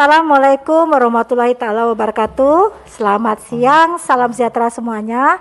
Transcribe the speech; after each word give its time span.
Assalamualaikum 0.00 0.96
warahmatullahi 0.96 1.52
taala 1.52 1.84
wabarakatuh. 1.92 2.88
Selamat 2.88 3.36
siang, 3.44 4.00
salam 4.00 4.32
sejahtera 4.32 4.72
semuanya. 4.72 5.36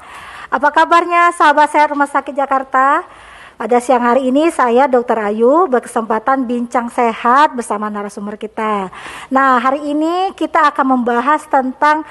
Apa 0.52 0.76
kabarnya 0.76 1.32
sahabat 1.32 1.72
sehat 1.72 1.96
Rumah 1.96 2.12
Sakit 2.12 2.36
Jakarta? 2.36 3.08
Pada 3.56 3.80
siang 3.80 4.04
hari 4.04 4.28
ini 4.28 4.52
saya 4.52 4.92
Dr. 4.92 5.16
Ayu 5.16 5.72
berkesempatan 5.72 6.44
bincang 6.44 6.92
sehat 6.92 7.56
bersama 7.56 7.88
narasumber 7.88 8.36
kita. 8.36 8.92
Nah, 9.32 9.64
hari 9.64 9.96
ini 9.96 10.36
kita 10.36 10.76
akan 10.76 11.00
membahas 11.00 11.40
tentang 11.48 12.04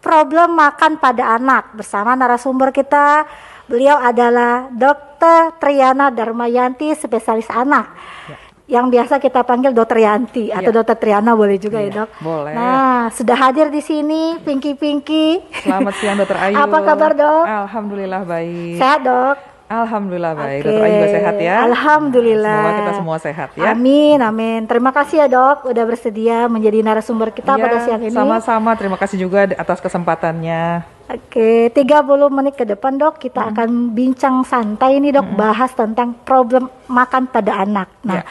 problem 0.00 0.56
makan 0.56 0.96
pada 0.96 1.36
anak 1.36 1.76
bersama 1.76 2.16
narasumber 2.16 2.72
kita. 2.72 3.28
Beliau 3.68 4.00
adalah 4.00 4.72
Dr. 4.72 5.52
Triana 5.60 6.08
Darmayanti, 6.08 6.96
spesialis 6.96 7.52
anak. 7.52 7.92
Ya 8.24 8.49
yang 8.70 8.86
biasa 8.86 9.18
kita 9.18 9.42
panggil 9.42 9.74
Dokter 9.74 10.06
Yanti 10.06 10.54
atau 10.54 10.70
ya. 10.70 10.76
Dokter 10.78 10.94
Triana 10.94 11.34
boleh 11.34 11.58
juga 11.58 11.82
ya, 11.82 11.90
ya 11.90 11.96
dok. 12.02 12.08
Boleh. 12.22 12.54
Nah 12.54 13.10
sudah 13.10 13.34
hadir 13.34 13.66
di 13.66 13.82
sini 13.82 14.38
Pinky 14.46 14.78
Pinky. 14.78 15.42
Selamat 15.66 15.94
siang 15.98 16.14
Dokter 16.14 16.38
Ayu. 16.38 16.54
Apa 16.54 16.78
kabar 16.86 17.10
dok? 17.18 17.44
Alhamdulillah 17.50 18.22
baik. 18.22 18.78
Sehat 18.78 19.02
dok. 19.02 19.36
Alhamdulillah 19.66 20.32
baik. 20.38 20.62
Okay. 20.62 20.66
Dokter 20.70 20.86
Ayu 20.86 20.94
juga 20.94 21.10
sehat 21.10 21.34
ya. 21.42 21.56
Alhamdulillah. 21.66 22.62
Semoga 22.62 22.78
kita 22.78 22.92
semua 22.94 23.16
sehat 23.18 23.48
ya. 23.58 23.70
Amin 23.74 24.18
amin. 24.22 24.60
Terima 24.70 24.94
kasih 24.94 25.16
ya 25.18 25.26
dok 25.26 25.66
udah 25.66 25.84
bersedia 25.90 26.46
menjadi 26.46 26.78
narasumber 26.86 27.34
kita 27.34 27.58
ya, 27.58 27.62
pada 27.66 27.76
siang 27.82 28.02
ini. 28.06 28.14
Sama-sama. 28.14 28.78
Terima 28.78 28.94
kasih 28.94 29.18
juga 29.18 29.50
atas 29.50 29.82
kesempatannya. 29.82 30.86
Oke, 31.10 31.74
30 31.74 32.06
menit 32.30 32.54
ke 32.54 32.62
depan 32.62 32.94
dok 32.94 33.18
kita 33.18 33.42
hmm. 33.42 33.50
akan 33.50 33.68
bincang 33.98 34.36
santai 34.46 35.02
nih 35.02 35.18
dok 35.18 35.26
hmm. 35.26 35.38
bahas 35.38 35.70
tentang 35.74 36.14
problem 36.22 36.70
makan 36.86 37.26
pada 37.26 37.66
anak. 37.66 37.90
Nah, 38.06 38.22
ya 38.22 38.24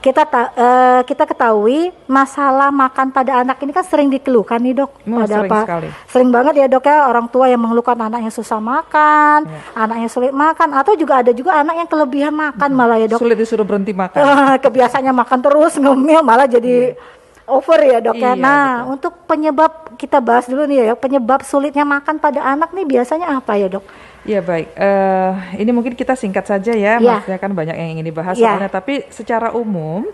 kita 0.00 0.24
ta 0.24 0.48
uh, 0.56 1.00
kita 1.04 1.28
ketahui 1.28 1.92
masalah 2.08 2.72
makan 2.72 3.12
pada 3.12 3.44
anak 3.44 3.60
ini 3.60 3.68
kan 3.68 3.84
sering 3.84 4.08
dikeluhkan 4.08 4.56
nih 4.56 4.80
dok. 4.80 4.90
Oh, 5.04 5.20
pada 5.20 5.44
sering 5.44 5.52
apa? 5.52 5.60
Sekali. 5.68 5.88
Sering 6.08 6.30
banget 6.32 6.54
ya 6.56 6.66
dok 6.72 6.84
ya 6.88 6.96
orang 7.04 7.28
tua 7.28 7.52
yang 7.52 7.60
mengeluhkan 7.60 8.00
anaknya 8.00 8.32
susah 8.32 8.56
makan, 8.64 9.44
ya. 9.44 9.60
anaknya 9.76 10.08
sulit 10.08 10.32
makan, 10.32 10.72
atau 10.72 10.96
juga 10.96 11.20
ada 11.20 11.36
juga 11.36 11.60
anak 11.60 11.84
yang 11.84 11.88
kelebihan 11.88 12.32
makan 12.32 12.68
hmm. 12.72 12.80
malah 12.80 12.96
ya 12.96 13.06
dok. 13.12 13.20
Sulit 13.20 13.36
disuruh 13.36 13.68
berhenti 13.68 13.92
makan. 13.92 14.24
kebiasaannya 14.64 15.12
makan 15.12 15.38
terus 15.44 15.72
ngemil 15.84 16.20
malah 16.24 16.48
jadi 16.48 16.96
hmm. 16.96 17.52
over 17.52 17.80
ya 17.84 17.98
dok 18.00 18.16
ya. 18.16 18.20
iya, 18.24 18.32
ya. 18.32 18.40
Nah 18.40 18.64
betul. 18.64 18.92
untuk 18.96 19.12
penyebab 19.28 19.72
kita 20.00 20.16
bahas 20.24 20.48
dulu 20.48 20.64
nih 20.64 20.88
ya 20.88 20.94
penyebab 20.96 21.44
sulitnya 21.44 21.84
makan 21.84 22.16
pada 22.16 22.40
anak 22.40 22.72
nih 22.72 22.88
biasanya 22.88 23.36
apa 23.36 23.60
ya 23.60 23.68
dok? 23.68 23.84
Ya 24.20 24.44
baik, 24.44 24.76
uh, 24.76 25.32
ini 25.56 25.72
mungkin 25.72 25.96
kita 25.96 26.12
singkat 26.12 26.44
saja 26.44 26.76
ya, 26.76 27.00
ya. 27.00 27.24
maksudnya 27.24 27.40
kan 27.40 27.56
banyak 27.56 27.72
yang 27.72 27.88
ingin 27.96 28.12
dibahas 28.12 28.36
ya. 28.36 28.52
soalnya. 28.52 28.68
Tapi 28.68 29.08
secara 29.08 29.56
umum 29.56 30.04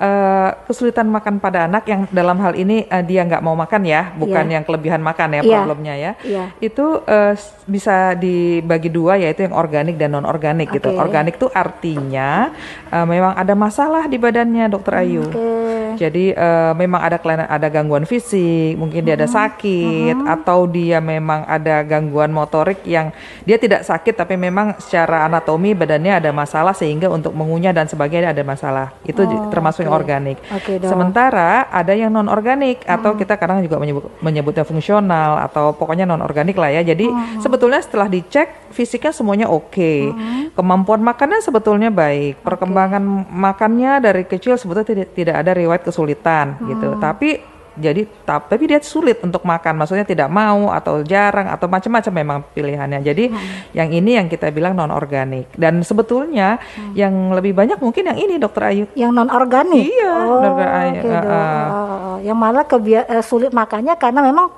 uh, 0.00 0.50
kesulitan 0.64 1.04
makan 1.04 1.36
pada 1.44 1.68
anak 1.68 1.84
yang 1.84 2.08
dalam 2.08 2.40
hal 2.40 2.56
ini 2.56 2.88
uh, 2.88 3.04
dia 3.04 3.20
nggak 3.20 3.44
mau 3.44 3.52
makan 3.52 3.84
ya, 3.84 4.16
bukan 4.16 4.48
ya. 4.48 4.52
yang 4.56 4.64
kelebihan 4.64 5.04
makan 5.04 5.28
ya, 5.36 5.40
ya. 5.44 5.60
problemnya 5.60 5.92
ya. 5.92 6.12
ya. 6.24 6.44
Itu 6.56 7.04
uh, 7.04 7.36
bisa 7.68 8.16
dibagi 8.16 8.88
dua 8.88 9.20
yaitu 9.20 9.44
yang 9.44 9.52
organik 9.52 10.00
dan 10.00 10.16
non 10.16 10.24
organik 10.24 10.72
okay. 10.72 10.80
gitu. 10.80 10.96
Organik 10.96 11.36
itu 11.36 11.52
artinya 11.52 12.56
uh, 12.88 13.04
memang 13.04 13.36
ada 13.36 13.52
masalah 13.52 14.08
di 14.08 14.16
badannya, 14.16 14.72
Dokter 14.72 15.04
Ayu. 15.04 15.28
Okay. 15.28 15.59
Jadi 15.96 16.34
uh, 16.34 16.72
memang 16.76 17.00
ada 17.00 17.16
kelainan, 17.16 17.48
ada 17.48 17.66
gangguan 17.70 18.04
fisik, 18.04 18.76
mungkin 18.76 19.02
dia 19.06 19.14
ada 19.16 19.26
hmm. 19.26 19.36
sakit, 19.36 20.16
-huh. 20.18 20.34
atau 20.34 20.66
dia 20.68 20.98
memang 20.98 21.46
ada 21.48 21.82
gangguan 21.86 22.30
motorik 22.30 22.82
yang 22.84 23.14
dia 23.46 23.56
tidak 23.56 23.82
sakit 23.86 24.14
tapi 24.14 24.36
memang 24.36 24.76
secara 24.78 25.24
anatomi 25.26 25.72
badannya 25.72 26.20
ada 26.22 26.30
masalah 26.30 26.76
sehingga 26.76 27.08
untuk 27.08 27.32
mengunyah 27.32 27.74
dan 27.74 27.88
sebagainya 27.88 28.36
ada 28.36 28.42
masalah. 28.44 28.92
Itu 29.02 29.24
oh, 29.24 29.48
termasuk 29.50 29.82
okay. 29.82 29.86
yang 29.88 29.96
organik. 29.96 30.36
Okay, 30.62 30.76
Sementara 30.84 31.66
ada 31.70 31.92
yang 31.96 32.12
non 32.12 32.28
organik 32.28 32.84
hmm. 32.84 32.94
atau 32.94 33.16
kita 33.16 33.34
kadang 33.40 33.64
juga 33.64 33.80
menyebut 33.80 34.04
menyebutnya 34.20 34.64
fungsional 34.66 35.40
atau 35.46 35.72
pokoknya 35.74 36.04
non 36.04 36.22
organik 36.22 36.56
lah 36.58 36.70
ya. 36.70 36.82
Jadi 36.84 37.08
hmm. 37.08 37.40
sebetulnya 37.40 37.80
setelah 37.80 38.06
dicek 38.06 38.69
fisiknya 38.70 39.12
semuanya 39.12 39.46
oke. 39.50 39.70
Okay. 39.70 40.10
Hmm. 40.10 40.54
Kemampuan 40.54 41.02
makannya 41.02 41.42
sebetulnya 41.42 41.90
baik. 41.90 42.42
Perkembangan 42.42 43.02
okay. 43.02 43.30
makannya 43.30 43.92
dari 44.02 44.24
kecil 44.24 44.56
sebetulnya 44.56 44.88
tidak 44.88 45.08
tidak 45.14 45.36
ada 45.42 45.52
riwayat 45.54 45.82
kesulitan 45.82 46.56
gitu. 46.56 46.64
hmm. 46.64 46.70
gitu. 46.72 46.88
Tapi 46.98 47.30
jadi 47.80 48.02
tapi 48.26 48.64
dia 48.66 48.80
sulit 48.82 49.22
untuk 49.22 49.46
makan 49.46 49.80
maksudnya 49.80 50.02
tidak 50.02 50.26
mau 50.28 50.74
atau 50.74 51.06
jarang 51.06 51.48
atau 51.48 51.70
macam-macam 51.70 52.12
memang 52.12 52.38
pilihannya 52.52 53.00
jadi 53.00 53.24
hmm. 53.30 53.74
yang 53.78 53.88
ini 53.94 54.10
yang 54.18 54.26
kita 54.26 54.50
bilang 54.50 54.74
non 54.74 54.90
organik 54.90 55.48
dan 55.54 55.80
sebetulnya 55.86 56.58
hmm. 56.58 56.92
yang 56.98 57.14
lebih 57.30 57.54
banyak 57.54 57.78
mungkin 57.78 58.10
yang 58.10 58.18
ini 58.18 58.36
dokter 58.36 58.68
Ayu 58.68 58.84
yang 58.98 59.14
non 59.14 59.30
organik 59.30 59.86
iya 59.86 60.12
oh, 60.12 60.42
dokter 60.42 60.68
Ayu 60.68 61.00
okay, 61.00 61.14
uh, 61.14 61.24
uh. 61.24 62.16
yang 62.26 62.36
malah 62.36 62.66
kebia 62.66 63.06
uh, 63.06 63.22
sulit 63.22 63.54
makannya 63.54 63.94
karena 63.96 64.20
memang 64.20 64.50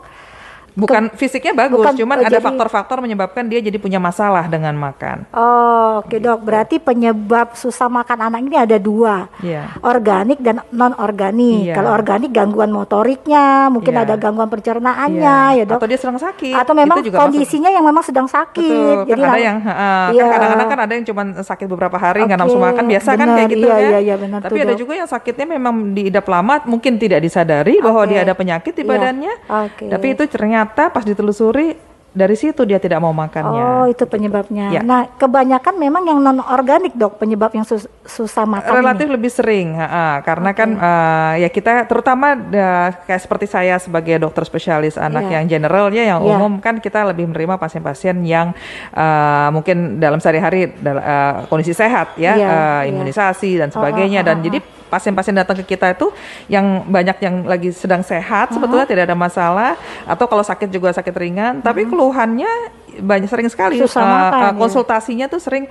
bukan 0.73 1.13
fisiknya 1.15 1.53
bagus, 1.53 1.85
bukan, 1.85 1.95
cuman 1.97 2.17
oh, 2.25 2.29
ada 2.29 2.39
faktor-faktor 2.41 3.05
menyebabkan 3.05 3.45
dia 3.47 3.61
jadi 3.61 3.77
punya 3.77 4.01
masalah 4.01 4.49
dengan 4.49 4.73
makan. 4.77 5.29
Oh, 5.33 6.01
oke 6.01 6.09
okay, 6.09 6.19
gitu. 6.19 6.33
dok. 6.33 6.41
Berarti 6.43 6.77
penyebab 6.81 7.55
susah 7.55 7.93
makan 7.93 8.33
anak 8.33 8.41
ini 8.49 8.57
ada 8.57 8.77
dua, 8.81 9.29
yeah. 9.45 9.77
organik 9.85 10.41
dan 10.41 10.65
non 10.73 10.97
organik. 10.97 11.69
Yeah. 11.73 11.77
Kalau 11.77 11.93
organik 11.93 12.33
gangguan 12.33 12.73
motoriknya, 12.73 13.69
mungkin 13.69 13.93
yeah. 13.93 14.05
ada 14.09 14.15
gangguan 14.17 14.49
pencernaannya, 14.49 15.39
yeah. 15.57 15.59
ya 15.61 15.65
dok. 15.69 15.79
Atau 15.81 15.89
dia 15.89 15.99
sedang 16.01 16.21
sakit. 16.21 16.57
Atau 16.57 16.73
memang 16.73 17.05
kondisinya 17.05 17.69
masuk. 17.69 17.77
yang 17.77 17.85
memang 17.85 18.05
sedang 18.05 18.29
sakit. 18.29 19.05
Betul. 19.05 19.11
Jadi 19.13 19.21
kan 19.21 19.33
ada 19.33 19.43
yang 19.43 19.59
uh, 19.61 20.09
yeah. 20.17 20.25
kan 20.25 20.33
kadang-kadang 20.33 20.69
kan 20.69 20.81
ada 20.81 20.93
yang 20.97 21.05
cuma 21.05 21.23
sakit 21.45 21.67
beberapa 21.69 21.97
hari 22.01 22.21
nggak 22.25 22.39
okay. 22.41 22.49
nafsu 22.49 22.59
makan 22.59 22.85
biasa 22.89 23.09
bener, 23.13 23.21
kan 23.21 23.29
kayak 23.37 23.49
gitu 23.53 23.67
iya, 23.69 23.77
ya. 23.77 23.83
Iya, 23.83 23.99
iya, 24.01 24.15
benar, 24.17 24.39
Tapi 24.41 24.57
tuh, 24.57 24.65
ada 24.65 24.75
dok. 24.75 24.81
juga 24.81 24.93
yang 24.97 25.09
sakitnya 25.09 25.47
memang 25.47 25.75
diidap 25.93 26.27
lama, 26.27 26.55
mungkin 26.65 26.93
tidak 26.97 27.21
disadari 27.21 27.77
okay. 27.77 27.85
bahwa 27.85 28.03
dia 28.09 28.21
ada 28.25 28.35
penyakit 28.35 28.73
di 28.73 28.83
yeah. 28.83 28.91
badannya. 28.91 29.35
Okay. 29.45 29.89
Tapi 29.93 30.07
itu 30.17 30.23
ternyata 30.31 30.62
pas 30.67 31.03
ditelusuri 31.03 31.33
telusuri 31.33 31.91
dari 32.13 32.37
situ 32.37 32.69
dia 32.69 32.77
tidak 32.77 33.01
mau 33.01 33.11
makannya. 33.17 33.65
Oh, 33.65 33.85
itu 33.89 34.05
penyebabnya. 34.05 34.69
Ya. 34.69 34.81
Nah, 34.85 35.09
kebanyakan 35.17 35.81
memang 35.81 36.05
yang 36.05 36.21
non 36.21 36.45
organik 36.45 36.93
dok 36.93 37.17
penyebab 37.17 37.57
yang 37.57 37.65
sus 37.65 37.89
susah 38.05 38.45
makan. 38.45 38.69
Relatif 38.69 39.09
ini. 39.09 39.15
lebih 39.17 39.31
sering, 39.33 39.69
ha 39.81 40.21
karena 40.21 40.53
okay. 40.53 40.61
kan 40.61 40.71
uh, 40.77 41.33
ya 41.41 41.49
kita 41.49 41.89
terutama 41.89 42.37
uh, 42.37 42.89
kayak 43.09 43.23
seperti 43.25 43.47
saya 43.49 43.81
sebagai 43.81 44.21
dokter 44.21 44.45
spesialis 44.45 45.01
anak 45.01 45.25
yeah. 45.25 45.41
yang 45.41 45.45
general 45.49 45.89
ya, 45.89 46.05
yang 46.05 46.21
yeah. 46.21 46.37
umum 46.37 46.61
kan 46.61 46.77
kita 46.85 47.01
lebih 47.09 47.33
menerima 47.33 47.57
pasien-pasien 47.57 48.21
yang 48.29 48.53
uh, 48.93 49.49
mungkin 49.49 49.97
dalam 49.97 50.21
sehari-hari 50.21 50.69
uh, 50.85 51.49
kondisi 51.49 51.73
sehat 51.73 52.21
ya, 52.21 52.37
yeah. 52.37 52.37
Iya, 52.37 52.49
uh, 52.53 52.83
imunisasi 52.93 53.57
yeah. 53.57 53.61
dan 53.65 53.69
sebagainya, 53.73 54.21
oh, 54.21 54.29
oh, 54.29 54.29
oh, 54.29 54.29
dan 54.29 54.37
oh. 54.37 54.45
jadi 54.45 54.59
pasien-pasien 54.93 55.33
datang 55.33 55.57
ke 55.65 55.73
kita 55.73 55.97
itu 55.97 56.13
yang 56.53 56.85
banyak 56.85 57.17
yang 57.25 57.49
lagi 57.49 57.73
sedang 57.73 58.05
sehat 58.05 58.21
uh 58.21 58.49
-huh. 58.53 58.55
sebetulnya 58.61 58.85
tidak 58.85 59.05
ada 59.09 59.17
masalah 59.17 59.73
atau 60.05 60.29
kalau 60.29 60.45
sakit 60.45 60.69
juga 60.69 60.93
sakit 60.93 61.17
ringan 61.17 61.41
uh 61.41 61.57
-huh. 61.61 61.65
tapi 61.65 61.89
keluhannya 61.89 62.53
banyak 63.01 63.25
sering 63.33 63.49
sekali 63.49 63.81
Susah 63.81 64.05
uh, 64.05 64.13
makan, 64.13 64.53
uh, 64.53 64.59
konsultasinya 64.61 65.25
ya? 65.25 65.33
tuh 65.33 65.41
sering 65.41 65.65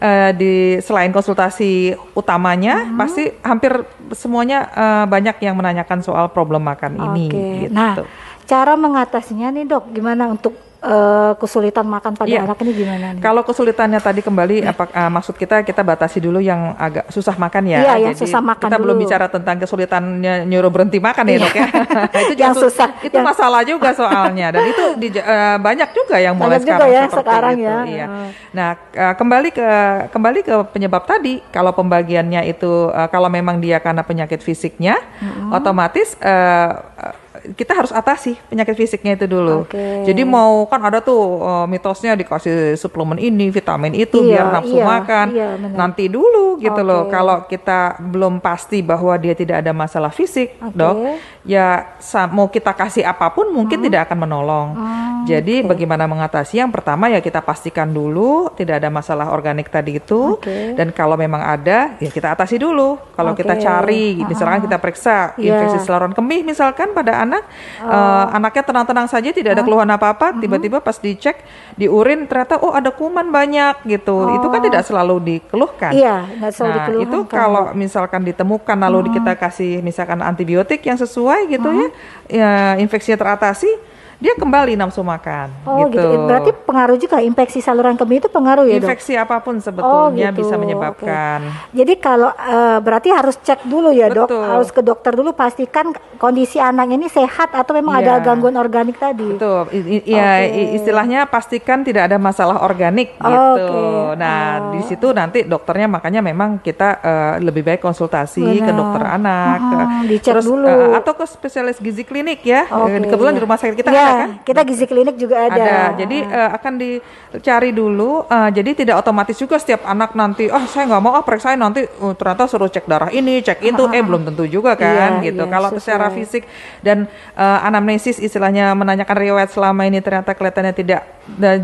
uh, 0.00 0.32
di 0.32 0.80
selain 0.80 1.12
konsultasi 1.12 1.92
utamanya 2.16 2.80
uh 2.80 2.88
-huh. 2.88 2.96
pasti 2.96 3.28
hampir 3.44 3.84
semuanya 4.16 4.72
uh, 4.72 5.04
banyak 5.04 5.36
yang 5.44 5.52
menanyakan 5.52 6.00
soal 6.00 6.32
problem 6.32 6.64
makan 6.64 6.96
okay. 6.96 7.04
ini 7.12 7.26
gitu. 7.68 7.76
Nah, 7.76 8.00
cara 8.48 8.72
mengatasinya 8.80 9.52
nih 9.52 9.68
Dok 9.68 9.84
gimana 9.92 10.32
untuk 10.32 10.71
uh, 10.82 11.32
kesulitan 11.38 11.86
makan 11.86 12.12
pada 12.18 12.28
yeah. 12.28 12.44
anak 12.44 12.58
ini 12.66 12.72
gimana 12.74 13.06
nih? 13.14 13.22
Kalau 13.22 13.42
kesulitannya 13.46 14.00
tadi 14.02 14.20
kembali 14.20 14.66
apa 14.66 14.84
uh, 14.90 15.10
maksud 15.10 15.34
kita 15.38 15.62
kita 15.62 15.80
batasi 15.86 16.18
dulu 16.18 16.42
yang 16.42 16.74
agak 16.76 17.08
susah 17.08 17.38
makan 17.38 17.62
ya. 17.70 17.78
Iya, 17.86 18.10
yang 18.10 18.14
susah 18.18 18.42
makan 18.42 18.68
Kita 18.68 18.76
dulu. 18.78 18.84
belum 18.90 18.96
bicara 19.06 19.26
tentang 19.30 19.56
kesulitannya 19.62 20.34
nyuruh 20.46 20.70
berhenti 20.74 20.98
makan 20.98 21.24
ya, 21.30 21.38
Dok 21.38 21.54
ya. 21.54 21.66
itu 22.26 22.34
yang 22.36 22.54
susah. 22.58 22.88
Itu 23.00 23.16
yang... 23.16 23.26
masalah 23.26 23.62
juga 23.62 23.94
soalnya 24.00 24.50
dan 24.50 24.62
itu 24.66 24.84
di, 24.98 25.08
uh, 25.16 25.56
banyak 25.62 25.88
juga 25.94 26.16
yang 26.18 26.34
mulai 26.34 26.58
banyak 26.58 26.66
sekarang 26.66 26.90
juga 26.90 26.96
ya 26.98 27.04
sekarang 27.08 27.56
itu. 27.56 27.64
ya. 27.64 27.76
Iya. 27.86 28.06
Nah, 28.52 28.68
uh, 28.76 29.14
kembali 29.14 29.48
ke 29.54 29.68
kembali 30.10 30.40
ke 30.42 30.54
penyebab 30.74 31.06
tadi 31.06 31.38
kalau 31.54 31.70
pembagiannya 31.72 32.42
itu 32.50 32.90
uh, 32.90 33.08
kalau 33.08 33.30
memang 33.30 33.62
dia 33.62 33.78
karena 33.78 34.02
penyakit 34.02 34.42
fisiknya 34.42 34.98
mm 34.98 35.30
-hmm. 35.30 35.56
otomatis 35.56 36.18
uh, 36.18 37.11
kita 37.54 37.72
harus 37.74 37.90
atasi 37.90 38.38
penyakit 38.46 38.78
fisiknya 38.78 39.18
itu 39.18 39.26
dulu. 39.26 39.66
Okay. 39.66 40.06
Jadi 40.06 40.22
mau 40.22 40.64
kan 40.70 40.78
ada 40.78 41.02
tuh 41.02 41.42
uh, 41.42 41.66
mitosnya 41.66 42.14
dikasih 42.14 42.78
suplemen 42.78 43.18
ini, 43.18 43.50
vitamin 43.50 43.94
itu 43.98 44.22
iya, 44.22 44.42
biar 44.42 44.46
nafsu 44.60 44.76
iya, 44.78 44.86
makan. 44.86 45.26
Iya, 45.34 45.48
Nanti 45.74 46.04
dulu 46.06 46.62
gitu 46.62 46.82
okay. 46.82 46.86
loh. 46.86 47.02
Kalau 47.10 47.36
kita 47.50 47.98
belum 47.98 48.38
pasti 48.38 48.80
bahwa 48.80 49.18
dia 49.18 49.34
tidak 49.34 49.66
ada 49.66 49.74
masalah 49.74 50.14
fisik, 50.14 50.54
okay. 50.62 50.76
dok, 50.76 50.94
ya 51.42 51.98
mau 52.30 52.46
kita 52.46 52.70
kasih 52.76 53.02
apa 53.02 53.32
pun 53.34 53.50
mungkin 53.50 53.82
hmm. 53.82 53.86
tidak 53.90 54.00
akan 54.10 54.18
menolong. 54.22 54.68
Hmm. 54.78 55.26
Jadi 55.26 55.62
okay. 55.62 55.68
bagaimana 55.68 56.04
mengatasi? 56.06 56.58
Yang 56.58 56.78
pertama 56.78 57.10
ya 57.10 57.18
kita 57.22 57.42
pastikan 57.42 57.90
dulu 57.90 58.50
tidak 58.54 58.82
ada 58.82 58.90
masalah 58.90 59.30
organik 59.34 59.70
tadi 59.70 59.98
itu. 59.98 60.38
Okay. 60.38 60.74
Dan 60.74 60.90
kalau 60.94 61.18
memang 61.18 61.42
ada, 61.42 61.96
ya 61.98 62.10
kita 62.10 62.34
atasi 62.34 62.58
dulu. 62.58 62.98
Kalau 63.14 63.32
okay. 63.34 63.42
kita 63.42 63.54
cari, 63.58 64.18
uh 64.18 64.22
-huh. 64.22 64.28
misalkan 64.30 64.60
kita 64.62 64.76
periksa 64.78 65.34
yeah. 65.38 65.58
infeksi 65.58 65.78
saluran 65.86 66.12
kemih 66.12 66.42
misalkan 66.42 66.92
pada 66.92 67.22
anak, 67.22 67.31
oh. 67.38 67.88
uh, 67.88 68.36
anaknya 68.36 68.62
tenang-tenang 68.66 69.08
saja 69.08 69.32
tidak 69.32 69.56
ada 69.56 69.62
keluhan 69.62 69.88
apa-apa, 69.88 70.36
tiba-tiba 70.42 70.82
pas 70.82 70.98
dicek 70.98 71.40
di 71.78 71.86
urin 71.88 72.28
ternyata 72.28 72.60
oh 72.60 72.74
ada 72.74 72.92
kuman 72.92 73.32
banyak 73.32 73.86
gitu. 73.88 74.28
Oh. 74.28 74.36
Itu 74.36 74.52
kan 74.52 74.60
oh. 74.60 74.64
tidak 74.68 74.82
selalu 74.84 75.16
dikeluhkan. 75.22 75.92
Iya, 75.96 76.28
nggak 76.40 76.52
selalu 76.52 76.70
nah, 76.70 76.78
dikeluhkan. 76.82 77.08
itu 77.08 77.18
kalau 77.30 77.64
misalkan 77.72 78.20
ditemukan 78.26 78.76
lalu 78.76 78.98
-huh. 79.06 79.14
kita 79.16 79.32
kasih 79.38 79.72
misalkan 79.80 80.20
antibiotik 80.20 80.82
yang 80.84 80.98
sesuai 80.98 81.48
gitu 81.48 81.68
ya, 81.70 81.88
ya 82.28 82.52
infeksinya 82.82 83.16
teratasi 83.16 83.91
dia 84.22 84.38
kembali 84.38 84.78
nafsu 84.78 85.02
makan. 85.02 85.50
Oh 85.66 85.90
gitu. 85.90 85.98
gitu. 85.98 86.30
Berarti 86.30 86.50
pengaruh 86.54 86.94
juga 86.94 87.18
infeksi 87.18 87.58
saluran 87.58 87.98
kemih 87.98 88.22
itu 88.22 88.30
pengaruh 88.30 88.70
ya 88.70 88.78
Infeksi 88.78 89.18
dok? 89.18 89.26
apa 89.26 89.36
pun 89.42 89.58
sebetulnya 89.58 90.30
oh, 90.30 90.32
gitu. 90.38 90.40
bisa 90.46 90.54
menyebabkan. 90.54 91.38
Okay. 91.42 91.82
Jadi 91.82 91.94
kalau 91.98 92.30
uh, 92.30 92.78
berarti 92.78 93.10
harus 93.10 93.34
cek 93.42 93.66
dulu 93.66 93.90
ya 93.90 94.06
Betul. 94.06 94.30
dok, 94.30 94.46
harus 94.46 94.70
ke 94.70 94.78
dokter 94.86 95.12
dulu 95.18 95.34
pastikan 95.34 95.90
kondisi 96.22 96.62
anak 96.62 96.94
ini 96.94 97.10
sehat 97.10 97.50
atau 97.50 97.74
memang 97.74 97.98
yeah. 97.98 98.02
ada 98.06 98.14
iya. 98.14 98.22
gangguan 98.22 98.54
organik 98.54 98.94
tadi. 99.02 99.26
Betul. 99.26 99.66
Iya 100.06 100.30
okay. 100.46 100.78
istilahnya 100.78 101.26
pastikan 101.26 101.82
tidak 101.82 102.06
ada 102.06 102.22
masalah 102.22 102.62
organik 102.62 103.18
gitu. 103.18 103.34
Okay. 103.58 104.22
Nah 104.22 104.38
oh. 104.38 104.78
di 104.78 104.80
situ 104.86 105.10
nanti 105.10 105.42
dokternya 105.42 105.90
makanya 105.90 106.22
memang 106.22 106.62
kita 106.62 106.88
uh, 107.02 107.34
lebih 107.42 107.66
baik 107.66 107.82
konsultasi 107.82 108.62
Benar. 108.62 108.66
ke 108.70 108.72
dokter 108.78 109.02
anak, 109.02 109.58
hmm, 109.58 110.02
dicek 110.06 110.30
terus 110.38 110.46
dulu. 110.46 110.70
Uh, 110.70 110.94
atau 110.94 111.10
ke 111.18 111.26
spesialis 111.26 111.82
gizi 111.82 112.06
klinik 112.06 112.38
ya. 112.46 112.70
Okay. 112.70 113.02
Kebetulan 113.10 113.34
di 113.34 113.42
rumah 113.42 113.58
sakit 113.58 113.74
kita 113.82 113.90
yeah 113.90 114.11
kan? 114.12 114.28
Kita 114.44 114.60
gizi 114.68 114.84
klinik 114.84 115.16
juga 115.16 115.48
ada. 115.48 115.56
Ada. 115.56 115.78
Jadi 116.04 116.18
uh, 116.22 116.50
akan 116.56 116.72
dicari 116.76 117.70
dulu. 117.72 118.24
Uh, 118.28 118.50
jadi 118.52 118.70
tidak 118.76 119.00
otomatis 119.00 119.36
juga 119.40 119.56
setiap 119.56 119.86
anak 119.88 120.12
nanti, 120.12 120.52
oh 120.52 120.64
saya 120.68 120.84
nggak 120.88 121.02
mau 121.02 121.16
ah 121.16 121.24
periksain 121.24 121.56
nanti 121.56 121.84
uh, 121.86 122.14
ternyata 122.14 122.44
suruh 122.50 122.68
cek 122.68 122.84
darah 122.86 123.10
ini, 123.10 123.40
cek 123.40 123.64
itu, 123.64 123.82
eh 123.90 124.02
belum 124.02 124.28
tentu 124.28 124.44
juga 124.46 124.76
kan, 124.76 125.20
iya, 125.20 125.32
gitu. 125.32 125.44
Iya, 125.46 125.52
Kalau 125.52 125.68
secara 125.76 126.06
fisik 126.12 126.44
dan 126.84 127.08
uh, 127.34 127.66
anamnesis 127.66 128.18
istilahnya 128.20 128.72
menanyakan 128.76 129.16
riwayat 129.16 129.50
selama 129.50 129.86
ini 129.88 129.98
ternyata 130.04 130.36
kelihatannya 130.36 130.74
tidak 130.74 131.02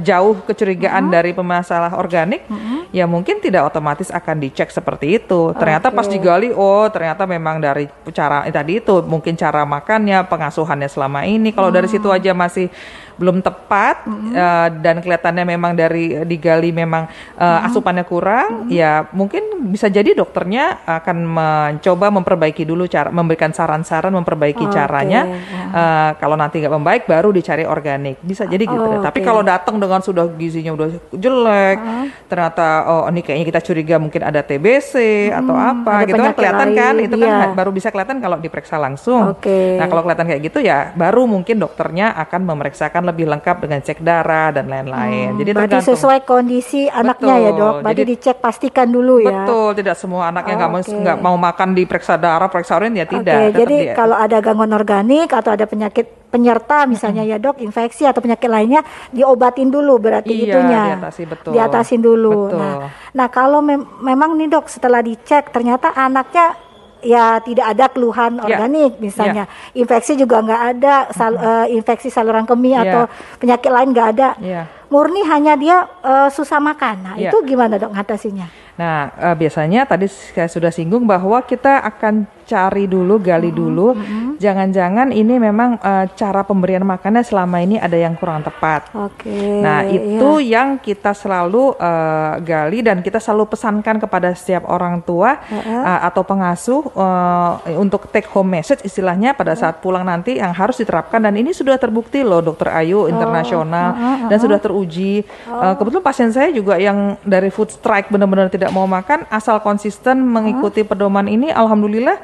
jauh 0.07 0.39
kecurigaan 0.47 1.11
-huh. 1.11 1.13
dari 1.19 1.35
pemasalah 1.35 1.99
organik, 1.99 2.47
-huh. 2.47 2.87
ya 2.95 3.11
mungkin 3.11 3.43
tidak 3.43 3.67
otomatis 3.67 4.09
akan 4.15 4.39
dicek 4.39 4.71
seperti 4.71 5.19
itu. 5.19 5.51
Ternyata 5.59 5.91
okay. 5.91 5.97
pas 5.99 6.07
digali, 6.07 6.49
oh 6.55 6.87
ternyata 6.89 7.27
memang 7.27 7.59
dari 7.59 7.91
cara 8.15 8.47
eh, 8.47 8.55
tadi 8.55 8.79
itu 8.79 9.03
mungkin 9.03 9.35
cara 9.35 9.67
makannya, 9.67 10.23
pengasuhannya 10.31 10.87
selama 10.87 11.27
ini. 11.27 11.51
Kalau 11.51 11.75
-huh. 11.75 11.77
dari 11.83 11.89
situ 11.91 12.07
aja 12.09 12.31
masih 12.39 12.71
belum 13.19 13.43
tepat 13.43 14.07
mm-hmm. 14.07 14.33
uh, 14.33 14.69
dan 14.79 15.03
kelihatannya 15.03 15.45
memang 15.45 15.75
dari 15.75 16.23
digali 16.23 16.71
memang 16.71 17.11
uh, 17.35 17.43
mm-hmm. 17.43 17.67
asupannya 17.67 18.05
kurang, 18.07 18.71
mm-hmm. 18.71 18.79
ya 18.79 19.11
mungkin 19.11 19.43
bisa 19.59 19.91
jadi 19.91 20.15
dokternya 20.15 20.87
akan 20.87 21.17
mencoba 21.27 22.07
memperbaiki 22.15 22.63
dulu 22.63 22.87
cara 22.87 23.11
memberikan 23.11 23.51
saran-saran 23.51 24.15
memperbaiki 24.15 24.65
oh, 24.65 24.73
caranya. 24.73 25.27
Okay. 25.27 25.75
Uh, 25.75 26.11
kalau 26.23 26.37
nanti 26.39 26.63
nggak 26.63 26.75
membaik 26.75 27.03
baru 27.11 27.35
dicari 27.35 27.67
organik. 27.67 28.23
Bisa 28.23 28.47
jadi 28.47 28.65
gitu. 28.65 28.79
Oh, 28.79 29.03
Tapi 29.03 29.21
kalau 29.21 29.43
datang 29.43 29.77
dengan 29.83 29.99
sudah 29.99 30.31
gizinya 30.39 30.73
udah 30.75 30.89
jelek, 31.11 31.79
uh-huh. 31.83 32.07
ternyata 32.31 32.67
oh 32.87 33.03
ini 33.11 33.21
kayaknya 33.25 33.47
kita 33.51 33.61
curiga 33.65 33.97
mungkin 33.99 34.23
ada 34.23 34.41
TBC 34.45 34.93
hmm, 35.33 35.39
atau 35.43 35.55
apa 35.59 35.95
gitu 36.07 36.21
kan 36.21 36.35
kelihatan 36.35 36.69
kan 36.77 36.95
itu 37.01 37.17
kan 37.19 37.29
iya. 37.29 37.39
kan 37.43 37.51
baru 37.57 37.71
bisa 37.75 37.89
kelihatan 37.91 38.19
kalau 38.23 38.37
diperiksa 38.39 38.77
langsung. 38.79 39.35
Okay. 39.39 39.81
Nah, 39.81 39.87
kalau 39.91 40.03
kelihatan 40.07 40.27
kayak 40.31 40.43
gitu 40.47 40.59
ya 40.63 40.93
baru 40.95 41.27
mungkin 41.27 41.59
dokternya 41.59 42.15
akan 42.15 42.41
memeriksakan 42.47 43.03
lebih 43.09 43.27
lengkap 43.27 43.57
dengan 43.65 43.81
cek 43.83 43.99
darah 44.05 44.55
dan 44.55 44.71
lain-lain. 44.71 45.35
Hmm, 45.35 45.39
Jadi 45.41 45.51
berarti 45.57 45.79
sesuai 45.83 46.19
kondisi 46.29 46.87
anaknya 46.87 47.35
ya 47.41 47.51
dok. 47.57 47.75
Berarti 47.83 48.03
Jadi, 48.05 48.13
dicek 48.15 48.37
pastikan 48.39 48.89
dulu 48.89 49.25
ya. 49.25 49.31
Betul, 49.33 49.48
tidak 49.77 49.97
semua 49.99 50.31
anaknya 50.31 50.55
nggak 50.65 50.71
okay. 50.71 50.91
mau 50.91 51.01
nggak 51.03 51.19
mau 51.23 51.37
makan 51.37 51.69
diperiksa 51.77 52.15
darah, 52.17 52.49
periksa 52.49 52.79
urin 52.79 52.95
ya 52.97 53.07
tidak. 53.07 53.53
Okay, 53.53 53.57
jadi 53.65 53.77
dia. 53.91 53.95
kalau 53.95 54.17
ada 54.17 54.37
gangguan 54.41 54.73
organik 54.73 55.29
atau 55.33 55.51
ada 55.55 55.65
penyakit 55.65 56.19
penyerta 56.29 56.85
misalnya 56.85 57.25
hmm. 57.25 57.33
ya 57.33 57.37
dok 57.41 57.57
infeksi 57.65 58.05
atau 58.05 58.21
penyakit 58.21 58.53
lainnya 58.53 58.85
diobatin 59.11 59.73
dulu 59.73 59.97
berarti 59.97 60.33
iya, 60.37 60.45
itunya 60.53 60.83
diatasi 60.93 61.23
betul 61.25 61.53
diatasin 61.57 62.01
dulu 62.05 62.53
betul. 62.53 62.61
nah 62.61 62.75
nah 63.17 63.29
kalau 63.33 63.65
mem 63.65 63.81
memang 64.05 64.37
nih 64.37 64.53
dok 64.53 64.69
setelah 64.69 65.01
dicek 65.01 65.49
ternyata 65.49 65.97
anaknya 65.97 66.69
ya 67.01 67.39
tidak 67.43 67.67
ada 67.75 67.87
keluhan 67.91 68.39
ya. 68.39 68.43
organik 68.45 68.99
misalnya 68.99 69.45
yeah. 69.47 69.81
infeksi 69.81 70.19
juga 70.19 70.43
nggak 70.43 70.63
ada 70.77 70.95
sal, 71.15 71.33
uh, 71.39 71.67
infeksi 71.71 72.11
saluran 72.11 72.45
kemih 72.45 72.75
yeah. 72.75 72.85
atau 72.85 73.03
penyakit 73.39 73.71
lain 73.71 73.89
nggak 73.95 74.09
ada 74.19 74.29
yeah. 74.43 74.65
murni 74.91 75.23
hanya 75.25 75.55
dia 75.55 75.87
uh, 76.03 76.29
susah 76.29 76.59
makan 76.59 76.97
nah 77.07 77.15
yeah. 77.15 77.31
itu 77.31 77.37
gimana 77.47 77.79
dok 77.79 77.95
ngatasinya 77.95 78.68
nah 78.79 79.11
uh, 79.19 79.35
biasanya 79.35 79.83
tadi 79.85 80.07
saya 80.07 80.47
sudah 80.47 80.71
singgung 80.71 81.03
bahwa 81.03 81.43
kita 81.43 81.83
akan 81.83 82.38
cari 82.49 82.89
dulu, 82.89 83.21
gali 83.21 83.53
mm-hmm. 83.53 83.61
dulu. 83.61 83.89
Mm-hmm. 83.93 84.27
Jangan-jangan 84.41 85.09
ini 85.13 85.35
memang 85.37 85.77
uh, 85.85 86.09
cara 86.17 86.41
pemberian 86.41 86.87
makannya 86.89 87.21
selama 87.21 87.61
ini 87.61 87.77
ada 87.77 87.99
yang 88.01 88.17
kurang 88.17 88.41
tepat. 88.41 88.89
Oke. 88.97 89.29
Okay, 89.29 89.61
nah 89.61 89.85
itu 89.85 90.41
yeah. 90.41 90.57
yang 90.57 90.69
kita 90.81 91.13
selalu 91.13 91.77
uh, 91.77 92.41
gali 92.41 92.81
dan 92.81 93.05
kita 93.05 93.21
selalu 93.21 93.53
pesankan 93.53 94.01
kepada 94.01 94.33
setiap 94.33 94.65
orang 94.65 95.05
tua 95.05 95.37
uh-huh. 95.37 95.69
uh, 95.85 96.01
atau 96.09 96.23
pengasuh 96.25 96.81
uh, 96.97 97.61
untuk 97.77 98.09
take 98.09 98.31
home 98.33 98.57
message 98.57 98.81
istilahnya 98.87 99.37
pada 99.37 99.53
saat 99.53 99.85
pulang 99.85 100.07
nanti 100.07 100.41
yang 100.41 100.55
harus 100.57 100.81
diterapkan 100.81 101.21
dan 101.21 101.37
ini 101.37 101.53
sudah 101.53 101.77
terbukti 101.77 102.25
loh 102.25 102.41
Dokter 102.41 102.73
Ayu 102.73 103.05
oh. 103.05 103.11
internasional 103.11 103.93
uh-huh. 103.93 104.07
Uh-huh. 104.09 104.29
dan 104.33 104.39
sudah 104.41 104.59
teruji. 104.63 105.27
Oh. 105.51 105.61
Uh, 105.61 105.75
kebetulan 105.77 106.05
pasien 106.07 106.31
saya 106.33 106.49
juga 106.55 106.81
yang 106.81 107.19
dari 107.27 107.53
food 107.53 107.75
strike 107.75 108.09
benar-benar 108.09 108.49
tidak 108.49 108.73
mau 108.73 108.87
makan 108.87 109.27
asal 109.29 109.61
konsisten 109.61 110.23
mengikuti 110.23 110.87
pedoman 110.87 111.27
ini, 111.27 111.51
alhamdulillah 111.51 112.17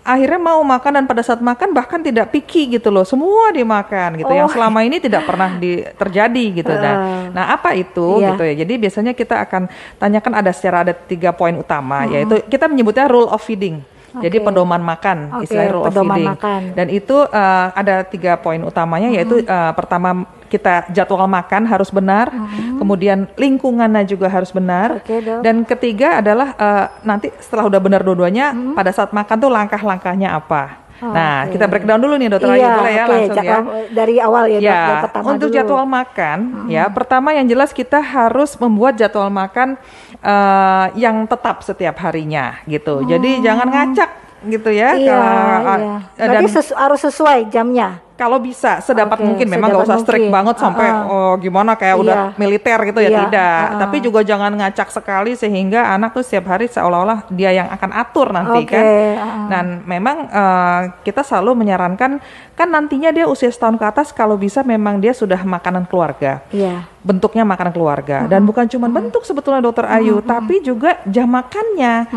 akhirnya 0.00 0.40
mau 0.40 0.60
makan 0.64 0.92
dan 0.96 1.04
pada 1.04 1.20
saat 1.20 1.44
makan 1.44 1.76
bahkan 1.76 2.00
tidak 2.00 2.32
picky 2.32 2.80
gitu 2.80 2.88
loh 2.88 3.04
semua 3.04 3.52
dimakan 3.52 4.16
gitu 4.16 4.32
oh. 4.32 4.36
yang 4.36 4.48
selama 4.48 4.80
ini 4.80 4.96
tidak 4.96 5.28
pernah 5.28 5.60
di, 5.60 5.84
terjadi 5.96 6.44
gitu 6.64 6.72
uh. 6.72 6.80
nah 6.80 6.94
nah 7.30 7.44
apa 7.52 7.76
itu 7.76 8.18
yeah. 8.18 8.32
gitu 8.32 8.42
ya 8.48 8.54
jadi 8.64 8.74
biasanya 8.80 9.12
kita 9.12 9.36
akan 9.44 9.68
tanyakan 10.00 10.32
ada 10.40 10.50
secara 10.56 10.88
ada 10.88 10.94
tiga 10.96 11.36
poin 11.36 11.52
utama 11.52 12.08
hmm. 12.08 12.10
yaitu 12.16 12.34
kita 12.48 12.64
menyebutnya 12.66 13.06
rule 13.06 13.28
of 13.28 13.40
feeding 13.44 13.84
Okay. 14.10 14.26
Jadi 14.26 14.42
pedoman 14.42 14.82
makan, 14.82 15.18
okay, 15.38 15.46
istilah 15.46 15.70
rule 15.70 15.86
of 15.86 15.94
feeding. 15.94 16.26
Makan. 16.34 16.60
Dan 16.74 16.86
itu 16.90 17.14
uh, 17.14 17.66
ada 17.70 18.02
tiga 18.02 18.34
poin 18.42 18.58
utamanya, 18.58 19.06
hmm. 19.06 19.16
yaitu 19.22 19.36
uh, 19.46 19.70
pertama 19.70 20.26
kita 20.50 20.90
jadwal 20.90 21.30
makan 21.30 21.62
harus 21.70 21.94
benar, 21.94 22.34
hmm. 22.34 22.82
kemudian 22.82 23.30
lingkungannya 23.38 24.02
juga 24.02 24.26
harus 24.26 24.50
benar, 24.50 24.98
okay, 24.98 25.22
dan 25.22 25.62
ketiga 25.62 26.18
adalah 26.18 26.58
uh, 26.58 26.86
nanti 27.06 27.30
setelah 27.38 27.70
udah 27.70 27.78
benar 27.78 28.02
dua-duanya, 28.02 28.50
hmm. 28.50 28.74
pada 28.74 28.90
saat 28.90 29.14
makan 29.14 29.36
tuh 29.38 29.50
langkah-langkahnya 29.54 30.34
apa. 30.34 30.90
Oh, 31.00 31.16
nah, 31.16 31.48
okay. 31.48 31.56
kita 31.56 31.64
breakdown 31.64 31.96
dulu 31.96 32.20
nih 32.20 32.28
dokter 32.28 32.52
iya, 32.52 32.60
Ayu 32.60 32.68
boleh 32.76 32.92
ya 32.92 33.04
okay. 33.08 33.12
langsung 33.16 33.40
ya. 33.40 33.58
Dari 33.88 34.14
awal 34.20 34.44
ya, 34.52 34.58
ya 34.60 34.80
pertama 35.00 35.26
Untuk 35.32 35.48
dulu. 35.48 35.56
jadwal 35.56 35.86
makan 35.88 36.38
hmm. 36.44 36.68
ya, 36.68 36.84
pertama 36.92 37.28
yang 37.32 37.46
jelas 37.48 37.72
kita 37.72 38.04
harus 38.04 38.52
membuat 38.60 39.00
jadwal 39.00 39.32
makan 39.32 39.80
uh, 40.20 40.92
yang 40.92 41.24
tetap 41.24 41.64
setiap 41.64 41.96
harinya 42.04 42.60
gitu. 42.68 43.00
Hmm. 43.00 43.16
Jadi 43.16 43.30
jangan 43.40 43.66
ngacak 43.72 44.10
gitu 44.44 44.70
ya. 44.72 44.92
Iya, 44.92 45.20
kalau, 45.64 45.80
iya. 45.80 45.96
Berarti 46.20 46.44
dan, 46.44 46.56
sesu 46.60 46.72
harus 46.76 47.00
sesuai 47.00 47.38
jamnya 47.48 47.88
kalau 48.20 48.36
bisa 48.36 48.84
sedapat 48.84 49.16
okay, 49.16 49.24
mungkin. 49.24 49.46
Memang 49.48 49.72
nggak 49.72 49.88
usah 49.88 50.04
strict 50.04 50.28
banget 50.28 50.60
sampai 50.60 50.86
uh, 50.92 51.08
oh 51.08 51.32
gimana 51.40 51.72
kayak 51.72 51.96
iya. 51.96 52.02
udah 52.04 52.16
militer 52.36 52.78
gitu 52.92 53.00
ya? 53.00 53.08
Iya, 53.08 53.20
tidak. 53.24 53.62
uh, 53.64 53.78
tapi 53.80 53.96
juga 54.04 54.20
jangan 54.20 54.52
ngacak 54.60 54.92
sekali 54.92 55.32
sehingga 55.32 55.88
anak 55.96 56.12
tuh 56.12 56.20
setiap 56.20 56.52
hari 56.52 56.68
seolah-olah 56.68 57.24
dia 57.32 57.56
yang 57.56 57.72
akan 57.72 57.90
atur 57.96 58.28
nanti 58.36 58.68
okay, 58.68 58.76
kan? 58.76 58.84
uh, 58.84 59.48
dan 59.48 59.66
memang 59.88 60.16
uh, 60.28 60.80
kita 61.00 61.24
selalu 61.24 61.64
menyarankan 61.64 62.20
kan 62.52 62.68
nantinya 62.68 63.08
dia 63.08 63.24
usia 63.24 63.48
setahun 63.48 63.80
ke 63.80 63.86
atas 63.88 64.12
kalau 64.12 64.36
bisa 64.36 64.60
memang 64.60 65.00
dia 65.00 65.16
sudah 65.16 65.40
makanan 65.40 65.88
keluarga. 65.88 66.44
Yeah 66.52 66.84
bentuknya 67.00 67.48
makanan 67.48 67.72
keluarga. 67.72 68.28
Dan 68.28 68.44
bukan 68.44 68.68
cuma 68.68 68.86
bentuk 68.92 69.24
sebetulnya 69.24 69.64
dokter 69.64 69.88
Ayu 69.88 70.20
tapi 70.20 70.60
juga 70.60 71.00
jam 71.08 71.26
makannya. 71.28 72.08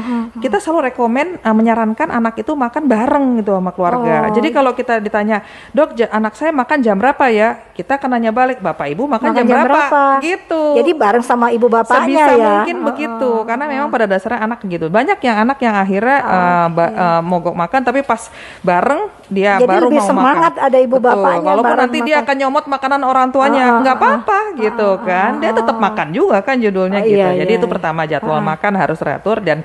Kita 0.43 0.59
selalu 0.59 0.91
rekomen 0.91 1.39
uh, 1.39 1.55
menyarankan 1.55 2.11
anak 2.11 2.43
itu 2.43 2.51
makan 2.51 2.83
bareng 2.85 3.25
gitu 3.39 3.55
sama 3.55 3.71
keluarga. 3.71 4.27
Oh. 4.27 4.31
jadi 4.35 4.49
kalau 4.51 4.71
kita 4.75 4.99
ditanya 4.99 5.45
dok 5.71 5.95
anak 6.11 6.33
saya 6.35 6.51
makan 6.51 6.77
jam 6.83 6.95
berapa 6.99 7.25
ya? 7.31 7.63
Kita 7.73 7.97
akan 7.97 8.19
nanya 8.19 8.31
balik 8.35 8.59
bapak 8.59 8.91
ibu 8.91 9.07
makan, 9.07 9.33
makan 9.33 9.39
jam, 9.39 9.45
jam 9.47 9.57
berapa? 9.65 9.73
berapa? 9.87 10.03
Gitu. 10.21 10.63
Jadi 10.83 10.91
bareng 10.93 11.23
sama 11.25 11.47
ibu 11.55 11.67
bapaknya 11.71 12.27
sebisa 12.27 12.33
ya? 12.35 12.51
mungkin 12.59 12.77
oh. 12.77 12.83
begitu 12.91 13.29
karena 13.47 13.65
memang 13.65 13.87
pada 13.89 14.05
dasarnya 14.05 14.39
anak 14.43 14.59
gitu. 14.67 14.91
Banyak 14.91 15.19
yang 15.23 15.37
anak 15.47 15.57
yang 15.63 15.75
akhirnya 15.75 16.17
oh, 16.19 16.31
uh, 16.31 16.67
okay. 16.69 16.89
uh, 16.99 17.21
mogok 17.23 17.55
makan 17.55 17.81
tapi 17.81 17.99
pas 18.03 18.27
bareng 18.61 19.07
dia 19.31 19.57
jadi 19.57 19.69
baru 19.69 19.87
lebih 19.89 20.01
mau 20.03 20.09
semangat 20.09 20.53
makan. 20.59 20.67
ada 20.67 20.77
ibu 20.77 20.97
Betul. 20.99 21.07
bapaknya 21.09 21.47
walaupun 21.47 21.77
nanti 21.79 21.97
makan. 21.99 22.07
dia 22.07 22.17
akan 22.21 22.35
nyomot 22.43 22.65
makanan 22.67 23.01
orang 23.01 23.27
tuanya 23.31 23.63
nggak 23.81 23.95
apa-apa 23.97 24.39
gitu 24.59 24.73
gitu 24.74 24.89
kan 25.06 25.32
dia 25.38 25.51
tetap 25.53 25.77
makan 25.77 26.08
juga 26.10 26.38
kan 26.42 26.58
judulnya 26.58 27.01
oh, 27.01 27.08
gitu 27.08 27.22
iya, 27.22 27.38
jadi 27.46 27.51
iya, 27.53 27.60
itu 27.62 27.68
iya. 27.70 27.74
pertama 27.74 28.01
jadwal 28.10 28.39
uh. 28.39 28.44
makan 28.44 28.74
harus 28.75 28.98
teratur 28.98 29.38
dan 29.39 29.62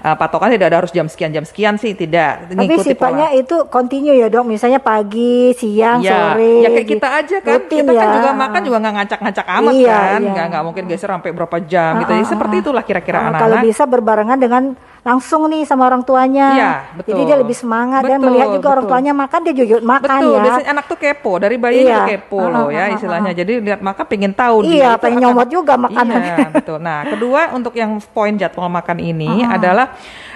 uh, 0.00 0.16
patokan 0.16 0.54
tidak 0.54 0.66
ada 0.70 0.78
harus 0.82 0.92
jam 0.94 1.06
sekian 1.10 1.30
jam 1.34 1.44
sekian 1.44 1.74
sih 1.76 1.92
tidak 1.98 2.48
tapi 2.50 2.74
sifatnya 2.80 3.28
pola. 3.34 3.40
itu 3.42 3.56
continue 3.68 4.14
ya 4.16 4.30
dok 4.30 4.46
misalnya 4.46 4.80
pagi 4.82 5.52
siang 5.56 5.98
ya, 6.04 6.34
sore. 6.34 6.52
Ya 6.62 6.68
kayak 6.70 6.88
kita 6.88 7.08
aja 7.08 7.36
kan. 7.40 7.58
Rutin 7.58 7.78
kita 7.80 7.90
kan 7.90 7.96
ya. 7.96 8.02
kan 8.02 8.16
juga 8.18 8.30
makan 8.36 8.60
juga 8.62 8.76
nggak 8.82 8.94
ngacak-ngacak 9.00 9.46
amat 9.46 9.72
Iya, 9.72 9.88
kan. 9.88 10.20
iya. 10.20 10.30
Nggak 10.32 10.46
nggak 10.52 10.62
mungkin 10.64 10.84
geser 10.90 11.10
sampai 11.10 11.30
berapa 11.32 11.56
jam 11.64 11.92
gitu. 12.02 12.12
Jadi 12.12 12.22
Ah, 12.22 12.30
seperti 12.30 12.54
ah, 12.54 12.62
itulah 12.62 12.82
kira-kira 12.84 13.18
Oh, 13.18 13.26
anak-anak. 13.32 13.42
Kalau 13.42 13.56
bisa 13.66 13.82
berbarengan 13.88 14.38
dengan 14.38 14.62
langsung 15.02 15.50
nih 15.50 15.66
sama 15.66 15.90
orang 15.90 16.02
tuanya. 16.06 16.46
Iya, 16.54 16.72
betul. 16.94 17.10
Jadi 17.10 17.22
dia 17.26 17.36
lebih 17.42 17.56
semangat 17.58 18.02
dan 18.06 18.22
Betul, 18.22 18.26
melihat 18.30 18.48
juga 18.54 18.68
orang 18.70 18.84
betul. 18.86 18.94
tuanya 18.94 19.12
makan 19.18 19.40
dia 19.42 19.54
juga 19.58 19.76
makan 19.82 20.18
Betul, 20.22 20.30
ya. 20.30 20.42
biasanya 20.46 20.68
anak 20.70 20.84
tuh 20.86 20.98
kepo 21.02 21.32
dari 21.42 21.56
bayi 21.58 21.78
Iya. 21.82 22.00
kepo 22.06 22.38
Ah, 22.38 22.48
loh 22.52 22.66
ah, 22.70 22.70
ya 22.70 22.82
ah, 22.86 22.94
istilahnya. 22.94 23.32
Jadi 23.34 23.52
lihat 23.66 23.80
maka 23.82 24.02
pengen 24.06 24.32
tahu 24.36 24.51
Iya, 24.60 24.68
dia 24.68 24.90
itu 24.92 25.00
pengen 25.00 25.18
akan- 25.18 25.32
nyomot 25.32 25.48
juga 25.48 25.74
makanannya. 25.80 26.36
Iya, 26.36 26.48
betul. 26.52 26.78
Nah, 26.78 26.98
kedua 27.08 27.40
untuk 27.56 27.72
yang 27.72 27.96
poin 28.12 28.36
jadwal 28.36 28.68
makan 28.68 28.98
ini 28.98 29.40
Ah, 29.40 29.48
ah. 29.48 29.56
adalah 29.56 29.86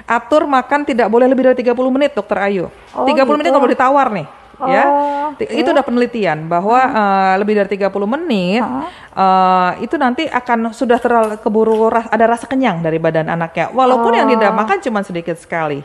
atur 0.03 0.49
makan 0.49 0.81
tidak 0.83 1.07
boleh 1.07 1.29
lebih 1.29 1.53
dari 1.53 1.57
30 1.61 1.91
menit, 1.91 2.17
Dokter 2.17 2.39
Ayu. 2.41 2.73
Oh, 2.97 3.05
30 3.05 3.37
menit 3.37 3.45
gitu. 3.45 3.53
kalau 3.53 3.65
boleh 3.65 3.77
ditawar 3.77 4.09
nih. 4.09 4.27
Ya, 4.59 4.85
Oh, 4.87 5.29
Ti- 5.35 5.53
itu 5.53 5.69
udah 5.69 5.83
penelitian 5.83 6.47
bahwa 6.47 6.79
eh, 6.79 7.35
lebih 7.37 7.55
dari 7.55 7.69
30 7.71 7.91
menit 8.07 8.63
Ah. 8.63 8.89
eh, 9.75 9.85
itu 9.85 9.95
nanti 9.95 10.25
akan 10.25 10.71
sudah 10.71 10.97
terlalu 10.97 11.37
keburu 11.37 11.89
ras- 11.89 12.09
ada 12.09 12.25
rasa 12.27 12.45
kenyang 12.45 12.81
dari 12.81 12.97
badan 12.97 13.27
anaknya, 13.27 13.69
walaupun 13.71 14.13
yang 14.13 14.27
dia 14.29 14.49
Oh. 14.49 14.55
makan 14.55 14.79
cuma 14.79 15.01
sedikit 15.01 15.35
sekali. 15.35 15.83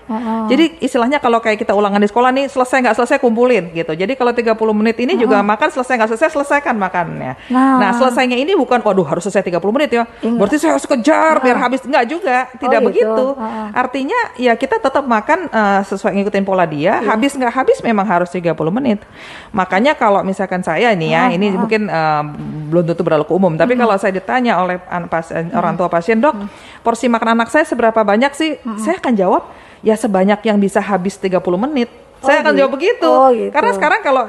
Jadi 0.48 0.80
istilahnya 0.80 1.18
kalau 1.18 1.40
kayak 1.40 1.58
kita 1.58 1.72
ulangan 1.72 1.98
di 1.98 2.08
sekolah 2.08 2.30
nih 2.30 2.46
selesai 2.46 2.78
nggak 2.82 2.96
selesai 2.96 3.18
kumpulin 3.18 3.72
gitu. 3.72 3.92
Jadi 3.92 4.14
kalau 4.14 4.32
30 4.32 4.54
menit 4.72 4.96
ini 4.98 5.16
juga 5.16 5.42
makan 5.42 5.70
selesai 5.70 5.96
nggak 5.96 6.10
selesai 6.10 6.30
selesaikan 6.32 6.76
makannya. 6.76 7.34
Nah. 7.50 7.78
Nah, 7.78 7.92
selesainya 7.94 8.36
ini 8.36 8.54
bukan 8.54 8.80
waduh 8.80 9.04
harus 9.06 9.24
selesai 9.24 9.42
30 9.44 9.72
menit 9.72 9.92
ya. 9.92 10.04
Berarti 10.22 10.56
saya 10.56 10.76
harus 10.76 10.86
kejar 10.86 11.40
biar 11.40 11.58
habis 11.58 11.82
enggak 11.82 12.06
juga, 12.06 12.38
tidak 12.56 12.80
gitu. 12.80 12.88
begitu. 12.88 13.26
Artinya 13.72 14.20
ya 14.36 14.54
kita 14.54 14.78
tetap 14.78 15.02
makan 15.02 15.48
eh, 15.48 15.82
sesuai 15.84 16.12
ngikutin 16.14 16.44
pola 16.44 16.64
dia, 16.64 17.00
Iya. 17.00 17.10
habis 17.10 17.32
nggak 17.34 17.54
habis 17.54 17.78
memang 17.82 18.06
harus 18.06 18.30
30 18.30 18.54
menit. 18.70 19.02
Makanya 19.50 19.98
kalau 19.98 20.22
misalkan 20.22 20.62
saya 20.62 20.94
ini 20.94 21.10
ya, 21.10 21.34
ini 21.34 21.50
mungkin 21.58 21.90
eh, 21.90 22.24
belum 22.70 22.86
tentu 22.94 23.02
berlaku 23.02 23.34
umum, 23.34 23.58
tapi 23.58 23.74
kalau 23.74 23.98
saya 23.98 24.14
ditanya 24.14 24.62
oleh 24.62 24.78
pasien, 25.10 25.50
orang 25.58 25.74
tua 25.74 25.90
pasien, 25.90 26.22
"Dok, 26.22 26.36
porsi 26.86 27.10
makan 27.10 27.42
anak 27.42 27.50
saya 27.50 27.66
seberapa 27.66 28.06
banyak 28.06 28.32
sih?" 28.38 28.62
Saya 28.78 29.02
akan 29.02 29.14
jawab, 29.18 29.50
"Ya 29.82 29.98
sebanyak 29.98 30.46
yang 30.46 30.62
bisa 30.62 30.78
habis 30.78 31.18
30 31.18 31.58
menit." 31.58 31.90
Saya 32.22 32.38
Oh, 32.38 32.42
akan 32.46 32.54
gitu. 32.54 32.60
jawab 32.62 32.74
begitu. 32.78 33.10
Oh, 33.10 33.30
gitu. 33.34 33.50
Karena 33.50 33.72
sekarang 33.74 34.02
kalau 34.06 34.24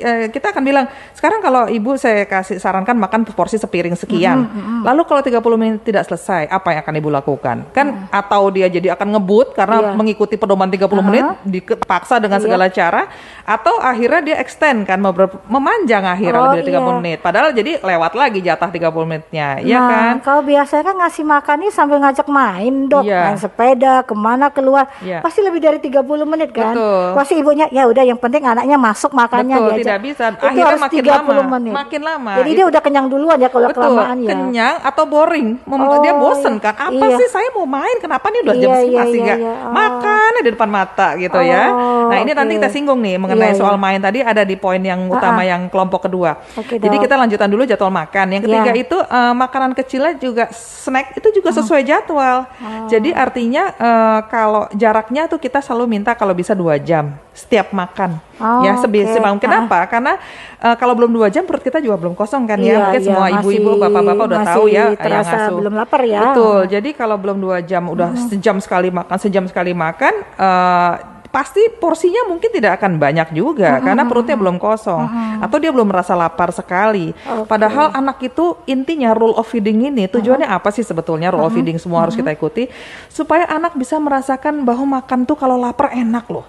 eh, 0.00 0.26
kita 0.32 0.46
akan 0.48 0.62
bilang, 0.64 0.86
sekarang 1.12 1.44
kalau 1.44 1.68
ibu 1.68 1.92
saya 1.94 2.24
kasih 2.24 2.56
sarankan 2.56 2.96
makan 2.96 3.28
porsi 3.36 3.60
sepiring 3.60 3.92
sekian. 3.94 4.48
Lalu 4.80 5.04
kalau 5.04 5.20
30 5.20 5.60
menit 5.60 5.84
tidak 5.84 6.08
selesai, 6.08 6.48
apa 6.48 6.72
yang 6.72 6.80
akan 6.80 6.94
ibu 6.96 7.08
lakukan? 7.12 7.56
Kan 7.76 8.08
atau 8.08 8.48
dia 8.48 8.66
jadi 8.66 8.96
akan 8.96 9.20
ngebut 9.20 9.52
karena 9.52 9.76
Iya. 9.84 9.92
mengikuti 9.92 10.40
pedoman 10.40 10.72
30 10.72 11.04
menit 11.04 11.24
dipaksa 11.44 12.16
dengan 12.16 12.40
Iya. 12.40 12.44
segala 12.48 12.66
cara 12.72 13.02
atau 13.44 13.76
akhirnya 13.76 14.20
dia 14.24 14.36
extend 14.40 14.88
kan 14.88 14.96
memanjang 15.44 16.00
akhirnya 16.00 16.40
Oh, 16.40 16.44
lebih 16.48 16.64
dari 16.64 16.68
30 16.72 16.80
iya. 16.80 16.98
menit. 16.98 17.18
Padahal 17.20 17.48
jadi 17.52 17.72
lewat 17.78 18.12
lagi 18.16 18.40
jatah 18.40 18.70
30 18.72 19.04
menitnya, 19.04 19.60
ya 19.60 19.78
nah, 19.78 19.90
kan? 19.92 20.14
kalau 20.24 20.42
biasanya 20.42 20.80
kan 20.82 20.96
ngasih 20.96 21.24
makan 21.28 21.56
nih 21.60 21.70
sambil 21.70 21.98
ngajak 22.00 22.26
main 22.26 22.74
dok, 22.88 23.04
Iya. 23.04 23.20
main 23.20 23.36
sepeda, 23.36 24.00
ke 24.00 24.14
mana 24.16 24.48
keluar, 24.48 24.88
Iya. 25.04 25.20
pasti 25.20 25.44
lebih 25.44 25.60
dari 25.60 25.76
30 25.76 26.24
menit 26.24 26.50
kan? 26.50 26.72
Betul. 26.72 27.12
Pasti 27.12 27.33
ibunya 27.34 27.66
ya 27.68 27.84
udah 27.84 28.04
yang 28.04 28.18
penting 28.18 28.42
anaknya 28.42 28.76
masuk 28.76 29.10
makannya 29.10 29.56
Betul, 29.56 29.78
tidak 29.82 29.98
bisa. 30.00 30.24
Itu 30.30 30.44
Akhirnya 30.44 30.66
harus 30.70 30.82
makin 30.82 30.98
30 31.02 31.10
lama, 31.10 31.42
menit. 31.58 31.72
makin 31.74 32.00
lama. 32.02 32.32
Jadi 32.38 32.50
Itu- 32.50 32.56
dia 32.56 32.66
udah 32.70 32.80
kenyang 32.80 33.06
duluan 33.10 33.38
ya 33.38 33.48
kalau 33.50 33.68
Betul, 33.68 33.82
kelamaan 33.82 34.16
ya. 34.22 34.28
kenyang 34.30 34.76
atau 34.80 35.04
boring. 35.04 35.48
Oh, 35.66 35.98
dia 36.00 36.14
bosen 36.14 36.54
kan? 36.58 36.74
Apa 36.74 37.04
iya. 37.04 37.16
sih 37.18 37.28
saya 37.28 37.48
mau 37.52 37.66
main? 37.66 37.96
Kenapa 37.98 38.26
nih 38.30 38.40
udah 38.42 38.54
jam 38.54 38.68
Iya, 38.68 38.76
segini 38.78 38.90
iya, 38.90 39.00
masih 39.00 39.14
iya, 39.14 39.24
nggak 39.24 39.38
iya. 39.38 39.52
Oh. 39.54 39.72
makan 39.72 40.30
di 40.34 40.50
depan 40.50 40.70
mata 40.70 41.08
gitu 41.16 41.38
ya? 41.40 41.64
Nah 42.06 42.18
ini 42.18 42.32
nanti 42.32 42.52
oke. 42.52 42.58
kita 42.58 42.68
singgung 42.68 42.98
nih 42.98 43.16
mengenai 43.16 43.50
Iya, 43.50 43.58
soal 43.58 43.76
iya. 43.76 43.82
main 43.82 43.98
tadi 43.98 44.18
ada 44.20 44.42
di 44.42 44.54
poin 44.54 44.78
yang 44.78 45.06
utama 45.06 45.36
Ah, 45.36 45.40
ah. 45.40 45.46
yang 45.46 45.62
kelompok 45.66 46.04
kedua. 46.04 46.36
Oke, 46.54 46.76
Jadi 46.76 46.96
Dok. 46.96 47.02
kita 47.02 47.14
lanjutan 47.14 47.48
dulu 47.48 47.62
jadwal 47.64 47.90
makan. 47.90 48.26
Yang 48.30 48.42
ketiga 48.44 48.70
Iya. 48.70 48.82
itu 48.82 48.96
eh, 48.98 49.34
makanan 49.34 49.70
kecilnya 49.72 50.12
juga 50.14 50.44
snack 50.50 51.14
itu 51.14 51.28
juga 51.32 51.48
Hmm. 51.48 51.58
sesuai 51.58 51.82
jadwal. 51.82 52.38
Oh. 52.44 52.86
Jadi 52.86 53.10
artinya 53.10 53.62
eh, 53.70 54.20
kalau 54.28 54.66
jaraknya 54.70 55.26
tuh 55.26 55.38
kita 55.38 55.58
selalu 55.58 55.84
minta 55.90 56.12
kalau 56.12 56.32
bisa 56.32 56.52
dua 56.52 56.76
jam 56.76 57.14
setiap 57.30 57.70
makan. 57.70 58.18
Oh, 58.34 58.62
ya 58.62 58.74
sebisa 58.76 59.18
mungkin. 59.20 59.46
Kenapa? 59.46 59.86
Karena 59.86 60.18
eh, 60.58 60.74
kalau 60.74 60.94
belum 60.94 61.10
dua 61.10 61.28
jam 61.28 61.44
perut 61.44 61.60
kita 61.60 61.78
juga 61.78 61.96
belum 61.96 62.14
kosong 62.14 62.44
kan 62.44 62.58
Iya, 62.58 62.66
ya. 62.66 62.78
Mungkin 62.84 63.00
iya, 63.00 63.06
semua 63.06 63.26
ibu-ibu, 63.32 63.70
bapak-bapak 63.76 64.24
udah 64.26 64.40
tahu 64.44 64.64
ya 64.66 64.74
yang 64.74 64.88
terasa 64.94 65.36
ngasuh. 65.38 65.54
belum 65.54 65.74
lapar 65.74 66.00
ya. 66.02 66.20
Betul. 66.24 66.58
Jadi 66.68 66.90
kalau 66.92 67.16
belum 67.16 67.38
dua 67.38 67.58
jam 67.60 67.86
udah 67.86 68.10
sejam 68.26 68.56
sekali 68.58 68.88
makan, 68.88 69.16
sejam 69.16 69.44
sekali 69.46 69.70
makan, 69.70 70.14
eh, 70.34 70.92
pasti 71.34 71.66
porsinya 71.66 72.30
mungkin 72.30 72.46
tidak 72.46 72.78
akan 72.78 72.94
banyak 73.02 73.34
juga 73.34 73.82
karena 73.82 74.06
perutnya 74.06 74.38
belum 74.38 74.62
kosong. 74.62 75.02
Atau 75.42 75.58
dia 75.58 75.74
belum 75.74 75.90
merasa 75.90 76.14
lapar 76.14 76.54
sekali. 76.54 77.10
Padahal 77.50 77.90
anak 77.90 78.22
itu 78.22 78.54
intinya 78.70 79.10
rule 79.10 79.34
of 79.34 79.50
feeding 79.50 79.90
ini 79.90 80.06
tujuannya 80.06 80.46
apa 80.46 80.70
sih 80.70 80.86
sebetulnya 80.86 81.34
rule 81.34 81.42
of 81.42 81.50
feeding 81.50 81.74
semua 81.82 82.06
harus 82.06 82.14
kita 82.14 82.30
ikuti? 82.30 82.70
Supaya 83.10 83.50
anak 83.50 83.74
bisa 83.74 83.98
merasakan 83.98 84.62
bahwa 84.62 85.02
makan 85.02 85.26
tuh 85.26 85.34
kalau 85.34 85.58
lapar 85.58 85.90
enak 85.90 86.22
loh. 86.30 86.46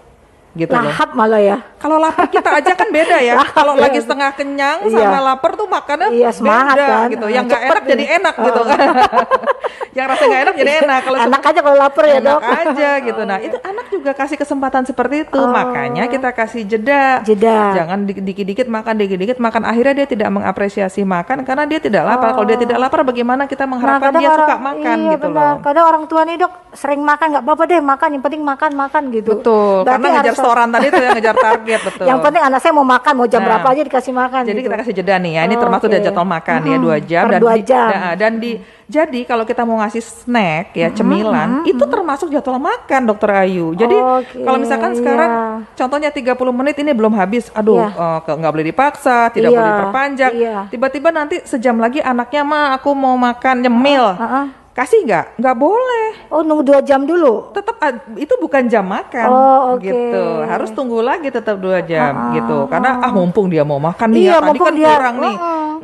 Gitu 0.56 0.72
loh. 0.72 0.88
Lahap 0.88 1.10
malah 1.12 1.38
ya. 1.38 1.58
Kalau 1.76 2.00
lapar 2.00 2.26
kita 2.28 2.50
aja 2.50 2.72
kan 2.74 2.88
beda 2.88 3.18
ya. 3.20 3.36
Kalau 3.60 3.76
ya. 3.76 3.82
lagi 3.84 4.00
setengah 4.00 4.32
kenyang 4.32 4.78
Iya. 4.88 4.96
sama 4.98 5.20
lapar 5.22 5.52
tuh 5.54 5.68
makannya 5.68 6.08
Iya, 6.10 6.30
semangat 6.32 6.76
beda 6.76 6.88
kan. 6.88 7.08
gitu. 7.12 7.26
Yang 7.28 7.44
nggak 7.46 7.60
cepet 7.60 7.76
enak 7.76 7.84
jadi 7.86 8.04
ini. 8.04 8.16
enak 8.18 8.36
gitu 8.40 8.62
kan. 8.64 8.80
Yang 9.96 10.08
rasa 10.12 10.24
nggak 10.26 10.42
enak 10.44 10.56
jadi 10.56 10.72
enak. 10.82 11.00
Kalau 11.02 11.18
Enak 11.18 11.42
aja 11.42 11.60
kalau 11.62 11.78
lapar 11.78 12.04
ya 12.04 12.18
enak 12.18 12.24
dok. 12.26 12.42
aja 12.44 12.90
gitu. 13.02 13.22
Nah 13.22 13.38
itu 13.48 13.58
anak 13.62 13.86
juga 13.90 14.12
kasih 14.12 14.38
kesempatan 14.38 14.84
seperti 14.84 15.16
itu. 15.24 15.40
Makanya 15.40 16.04
kita 16.08 16.30
kasih 16.32 16.62
jeda. 16.64 17.20
Oh. 17.20 17.26
Jeda. 17.26 17.58
Jangan 17.76 18.00
di- 18.04 18.24
dikit-dikit 18.24 18.68
makan, 18.68 18.94
dikit-dikit 18.98 19.38
makan. 19.38 19.62
Akhirnya 19.64 19.94
dia 19.94 20.08
tidak 20.10 20.30
mengapresiasi 20.32 21.04
makan 21.04 21.44
karena 21.44 21.64
dia 21.64 21.80
tidak 21.80 22.04
lapar. 22.04 22.32
Kalau 22.32 22.44
dia 22.46 22.56
tidak 22.56 22.78
lapar, 22.78 23.04
bagaimana 23.04 23.44
kita 23.46 23.64
mengharapkan 23.66 24.10
kadang 24.10 24.22
dia 24.22 24.32
suka 24.32 24.44
orang- 24.46 24.64
makan 24.66 24.98
iya, 24.98 25.12
gitu 25.14 25.28
benar. 25.30 25.44
loh. 25.44 25.56
Kadang 25.60 25.86
orang 25.86 26.04
tua 26.06 26.22
nih 26.24 26.36
dok 26.38 26.54
sering 26.72 27.02
makan 27.02 27.28
nggak 27.30 27.44
apa-apa 27.44 27.64
deh 27.66 27.80
makan, 27.82 28.10
yang 28.10 28.24
penting 28.24 28.42
makan 28.42 28.72
makan 28.74 29.04
gitu. 29.12 29.30
Betul. 29.34 29.76
Berarti 29.84 29.92
karena 29.96 30.08
ngejar 30.22 30.36
setoran 30.46 30.70
tadi 30.70 30.86
itu 30.86 31.02
yang 31.02 31.14
ngejar 31.14 31.36
target 31.36 31.80
betul. 31.84 32.06
Yang 32.06 32.20
penting 32.22 32.44
anak 32.44 32.60
saya 32.60 32.72
mau 32.72 32.86
makan, 32.86 33.14
mau 33.16 33.25
jam 33.25 33.42
Nah, 33.42 33.48
berapa 33.48 33.68
aja 33.68 33.82
dikasih 33.84 34.14
makan. 34.14 34.42
Jadi 34.44 34.54
gitu. 34.56 34.66
kita 34.66 34.75
kasih 34.78 34.94
jeda 34.94 35.16
nih 35.18 35.32
ya. 35.34 35.42
Ini 35.44 35.56
Oh, 35.56 35.60
termasuk 35.60 35.88
dari 35.88 36.02
jadwal 36.02 36.28
makan 36.28 36.60
ya 36.60 36.70
Mm-mm, 36.72 36.84
dua 36.84 36.98
jam 37.00 37.24
dan 37.25 37.40
dua 37.40 37.54
di, 37.54 37.64
jam. 37.64 37.88
ya, 37.88 38.02
dan 38.14 38.32
di 38.38 38.52
jadi 38.86 39.20
kalau 39.24 39.42
kita 39.44 39.62
mau 39.64 39.82
ngasih 39.82 39.98
snack 39.98 40.66
ya 40.72 40.88
cemilan 40.90 41.66
itu 41.66 41.82
termasuk 41.82 42.30
jadwal 42.30 42.62
makan 42.62 43.02
Dokter 43.04 43.30
Ayu. 43.40 43.74
Jadi 43.74 43.98
Oke, 43.98 44.38
kalau 44.40 44.58
misalkan 44.58 44.94
sekarang 44.94 45.30
iya. 45.30 45.74
contohnya 45.74 46.10
30 46.10 46.22
menit 46.54 46.78
ini 46.78 46.92
belum 46.92 47.14
habis, 47.14 47.50
aduh 47.52 47.82
Iya. 47.82 47.90
eh, 47.90 48.20
ke- 48.22 48.36
nggak 48.36 48.52
boleh 48.52 48.68
dipaksa, 48.68 49.18
tidak 49.30 49.50
Iya, 49.50 49.58
boleh 49.58 49.72
diperpanjang. 49.72 50.32
iya. 50.32 50.58
Tiba-tiba 50.70 51.10
nanti 51.10 51.42
sejam 51.44 51.75
lagi 51.75 51.98
anaknya 52.00 52.42
mah 52.42 52.66
aku 52.74 52.94
mau 52.94 53.16
makan 53.16 53.56
nyemil. 53.60 54.06
Ah, 54.14 54.22
ah. 54.22 54.46
Kasih 54.75 55.08
nggak? 55.08 55.39
Nggak 55.39 55.55
boleh 55.55 56.08
Oh 56.27 56.44
nunggu 56.44 56.67
dua 56.67 56.79
jam 56.82 57.01
dulu. 57.01 57.48
tetap 57.50 57.79
itu 58.13 58.36
bukan 58.36 58.67
jam 58.67 58.84
makan 58.84 59.27
Oh, 59.27 59.60
oke. 59.72 59.82
gitu 59.82 60.24
harus 60.44 60.67
tunggu 60.70 61.00
lagi 61.00 61.29
tetap 61.29 61.55
dua 61.55 61.79
jam 61.79 62.12
Ah, 62.12 62.34
gitu 62.34 62.67
karena 62.67 63.00
ah 63.00 63.08
mumpung 63.10 63.48
dia 63.48 63.62
mau 63.62 63.77
makan 63.77 64.10
nih 64.10 64.20
Iya, 64.22 64.34
ya 64.34 64.38
tadi 64.41 64.60
kan 64.60 64.74
dia- 64.74 64.89
kurang 64.91 65.15
nih. 65.17 65.36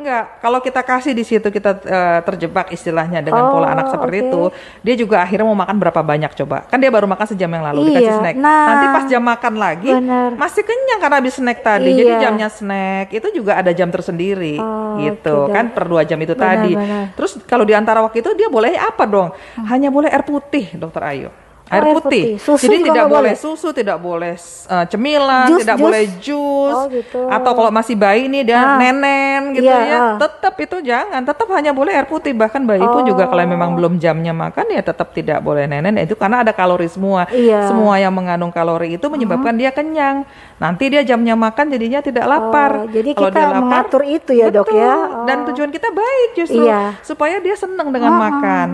Enggak 0.01 0.24
kalau 0.38 0.60
kita 0.60 0.81
kasih 0.81 1.12
di 1.12 1.22
situ 1.22 1.48
kita 1.48 1.72
eh, 1.79 2.20
terjebak 2.22 2.70
istilahnya 2.70 3.20
dengan 3.20 3.43
Oh, 3.43 3.51
pola 3.53 3.72
anak 3.72 3.89
seperti 3.89 4.17
oke. 4.17 4.25
itu 4.25 4.41
dia 4.81 4.96
juga 4.96 5.15
akhirnya 5.20 5.43
mau 5.43 5.55
makan 5.55 5.77
berapa 5.77 6.01
banyak 6.01 6.31
coba 6.36 6.65
kan 6.65 6.77
dia 6.77 6.89
baru 6.89 7.05
makan 7.05 7.27
sejam 7.27 7.48
yang 7.48 7.63
lalu 7.63 7.79
dikasih 7.88 8.03
Iya, 8.03 8.17
snack 8.17 8.36
nah. 8.36 8.65
nanti 8.67 8.86
pas 8.89 9.03
jam 9.05 9.22
makan 9.22 9.53
lagi 9.55 9.91
Bener. 9.91 10.29
masih 10.36 10.62
kenyang 10.62 11.00
karena 11.00 11.15
habis 11.17 11.34
snack 11.34 11.60
tadi 11.62 11.89
jadi 11.91 12.12
Iya. 12.12 12.22
jamnya 12.22 12.48
snack 12.48 13.08
itu 13.12 13.27
juga 13.31 13.55
ada 13.55 13.72
jam 13.72 13.88
tersendiri 13.88 14.58
Oh, 14.58 14.98
gitu 14.98 15.46
oke, 15.46 15.51
kan 15.51 15.70
per 15.70 15.86
dua 15.86 16.01
jam 16.01 16.17
itu 16.17 16.31
Benar, 16.31 16.43
tadi 16.58 16.72
benar. 16.74 17.05
terus 17.13 17.31
kalau 17.43 17.62
di 17.62 17.72
antara 17.72 18.01
waktu 18.01 18.20
itu 18.20 18.34
dia 18.34 18.48
boleh 18.48 18.74
apa 18.74 19.03
dong 19.03 19.29
hanya 19.63 19.88
boleh 19.88 20.08
air 20.08 20.22
putih 20.22 20.74
dokter 20.74 21.03
Ayu 21.03 21.29
air, 21.72 21.82
air 21.82 21.96
putih. 21.96 22.04
putih. 22.04 22.25
Susu 22.38 22.63
Jadi 22.68 22.78
tidak 22.84 23.06
boleh 23.08 23.32
boleh? 23.32 23.34
susu, 23.34 23.68
tidak 23.72 23.98
boleh 23.98 24.34
uh, 24.68 24.86
cemilan, 24.86 25.48
Jus, 25.48 25.60
tidak 25.63 25.75
jus? 25.75 25.84
boleh 25.84 26.04
jus. 26.20 26.75
Oh, 26.75 26.86
gitu. 26.86 27.20
Atau 27.25 27.51
kalau 27.54 27.72
masih 27.72 27.96
bayi 27.96 28.28
nih 28.28 28.44
dia 28.44 28.60
Ah. 28.60 28.75
nenen 28.75 29.56
gitu 29.56 29.66
Iya, 29.66 29.80
ya, 29.82 29.98
ah. 29.98 30.16
tetap 30.20 30.54
itu 30.58 30.78
jangan, 30.82 31.22
tetap 31.24 31.48
hanya 31.50 31.72
boleh 31.72 31.94
air 31.94 32.06
putih. 32.06 32.32
Bahkan 32.32 32.62
bayi 32.63 32.84
pun 32.84 33.04
juga 33.04 33.25
kalau 33.25 33.42
memang 33.42 33.74
belum 33.74 33.98
jamnya 33.98 34.32
makan 34.32 34.68
ya 34.70 34.82
tetap 34.82 35.12
tidak 35.12 35.40
boleh 35.40 35.63
nenen. 35.63 35.96
Itu 35.98 36.13
karena 36.13 36.42
ada 36.42 36.51
kalori 36.51 36.86
semua. 36.86 37.25
Iya. 37.28 37.66
Semua 37.66 37.96
yang 37.96 38.12
mengandung 38.12 38.51
kalori 38.51 38.96
itu 38.96 39.08
menyebabkan 39.08 39.56
dia 39.56 39.72
kenyang. 39.72 40.28
Nanti 40.58 40.88
dia 40.88 41.01
jamnya 41.01 41.34
makan 41.34 41.70
jadinya 41.70 42.00
tidak 42.00 42.25
lapar. 42.25 42.72
Oh, 42.75 42.88
jadi 42.88 43.10
Kalau 43.12 43.28
kita 43.28 43.40
dia 43.40 43.48
lapar, 43.48 43.62
mengatur 43.62 44.01
itu 44.04 44.32
ya, 44.32 44.48
Dok, 44.50 44.68
ya? 44.70 44.92
betul. 44.92 45.25
Dan 45.25 45.38
Oh. 45.38 45.46
tujuan 45.48 45.70
kita 45.72 45.90
baik 45.90 46.30
justru 46.36 46.62
Iya. 46.62 46.82
supaya 47.01 47.40
dia 47.40 47.56
senang 47.56 47.90
dengan 47.90 48.13
makan. 48.13 48.68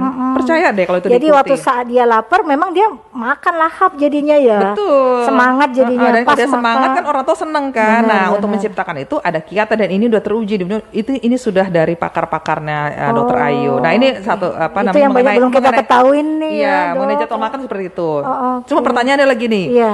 Percaya 0.47 0.67
deh 0.71 0.85
kalau 0.87 0.99
itu 1.03 1.07
Jadi 1.11 1.27
diikuti. 1.27 1.37
waktu 1.37 1.55
saat 1.59 1.85
dia 1.91 2.03
lapar, 2.07 2.41
memang 2.47 2.69
dia 2.71 2.87
makan 3.11 3.53
lahap 3.59 3.91
jadinya 3.99 4.35
ya. 4.39 4.71
Betul. 4.71 5.27
Semangat 5.27 5.69
jadinya. 5.75 6.09
Uh, 6.09 6.13
dan 6.15 6.23
pas 6.23 6.37
dia 6.39 6.47
semangat 6.47 6.89
kan 6.95 7.03
orang 7.07 7.23
tua 7.27 7.37
seneng 7.37 7.65
kan. 7.75 8.01
Benar, 8.03 8.11
nah, 8.11 8.25
untuk 8.35 8.47
benar. 8.51 8.59
menciptakan 8.59 8.95
itu 9.03 9.15
ada 9.19 9.39
kiat 9.39 9.67
dan 9.71 9.89
ini 9.91 10.05
udah 10.07 10.21
teruji. 10.23 10.55
Itu 10.91 11.09
ini 11.15 11.35
sudah 11.35 11.67
dari 11.67 11.93
pakar-pakarnya 11.99 12.79
uh, 13.07 13.13
Dokter 13.13 13.37
Oh, 13.37 13.47
Ayu. 13.47 13.73
Nah, 13.77 13.91
ini 13.93 14.07
satu 14.23 14.49
apa 14.55 14.77
Itu 14.81 14.87
namanya 14.91 15.03
yang 15.03 15.13
banyak 15.13 15.33
belum 15.37 15.51
kita 15.53 15.69
ketahuin 15.83 16.27
nih 16.41 16.51
Iya, 16.57 16.67
ya, 16.67 16.93
mengenai 16.95 17.17
jadwal 17.21 17.39
makan 17.43 17.59
seperti 17.65 17.83
itu. 17.93 18.11
Oh, 18.23 18.57
Cuma 18.65 18.79
oke. 18.81 18.85
pertanyaannya 18.89 19.27
lagi 19.27 19.45
nih. 19.45 19.65
Iya. 19.77 19.93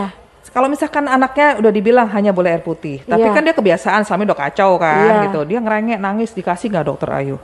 kalau 0.53 0.69
misalkan 0.69 1.09
anaknya 1.09 1.57
udah 1.57 1.71
dibilang 1.73 2.05
hanya 2.13 2.29
boleh 2.29 2.53
air 2.53 2.61
putih, 2.61 3.01
tapi 3.09 3.25
yeah. 3.25 3.33
kan 3.33 3.41
dia 3.41 3.57
kebiasaan 3.57 4.05
suami 4.05 4.21
udah 4.29 4.37
kacau 4.37 4.77
kan 4.77 5.01
yeah. 5.01 5.23
gitu. 5.25 5.49
Dia 5.49 5.57
ngerengek 5.57 5.97
nangis 5.97 6.29
dikasih 6.29 6.69
nggak 6.69 6.85
dokter 6.93 7.09
Ayu? 7.09 7.41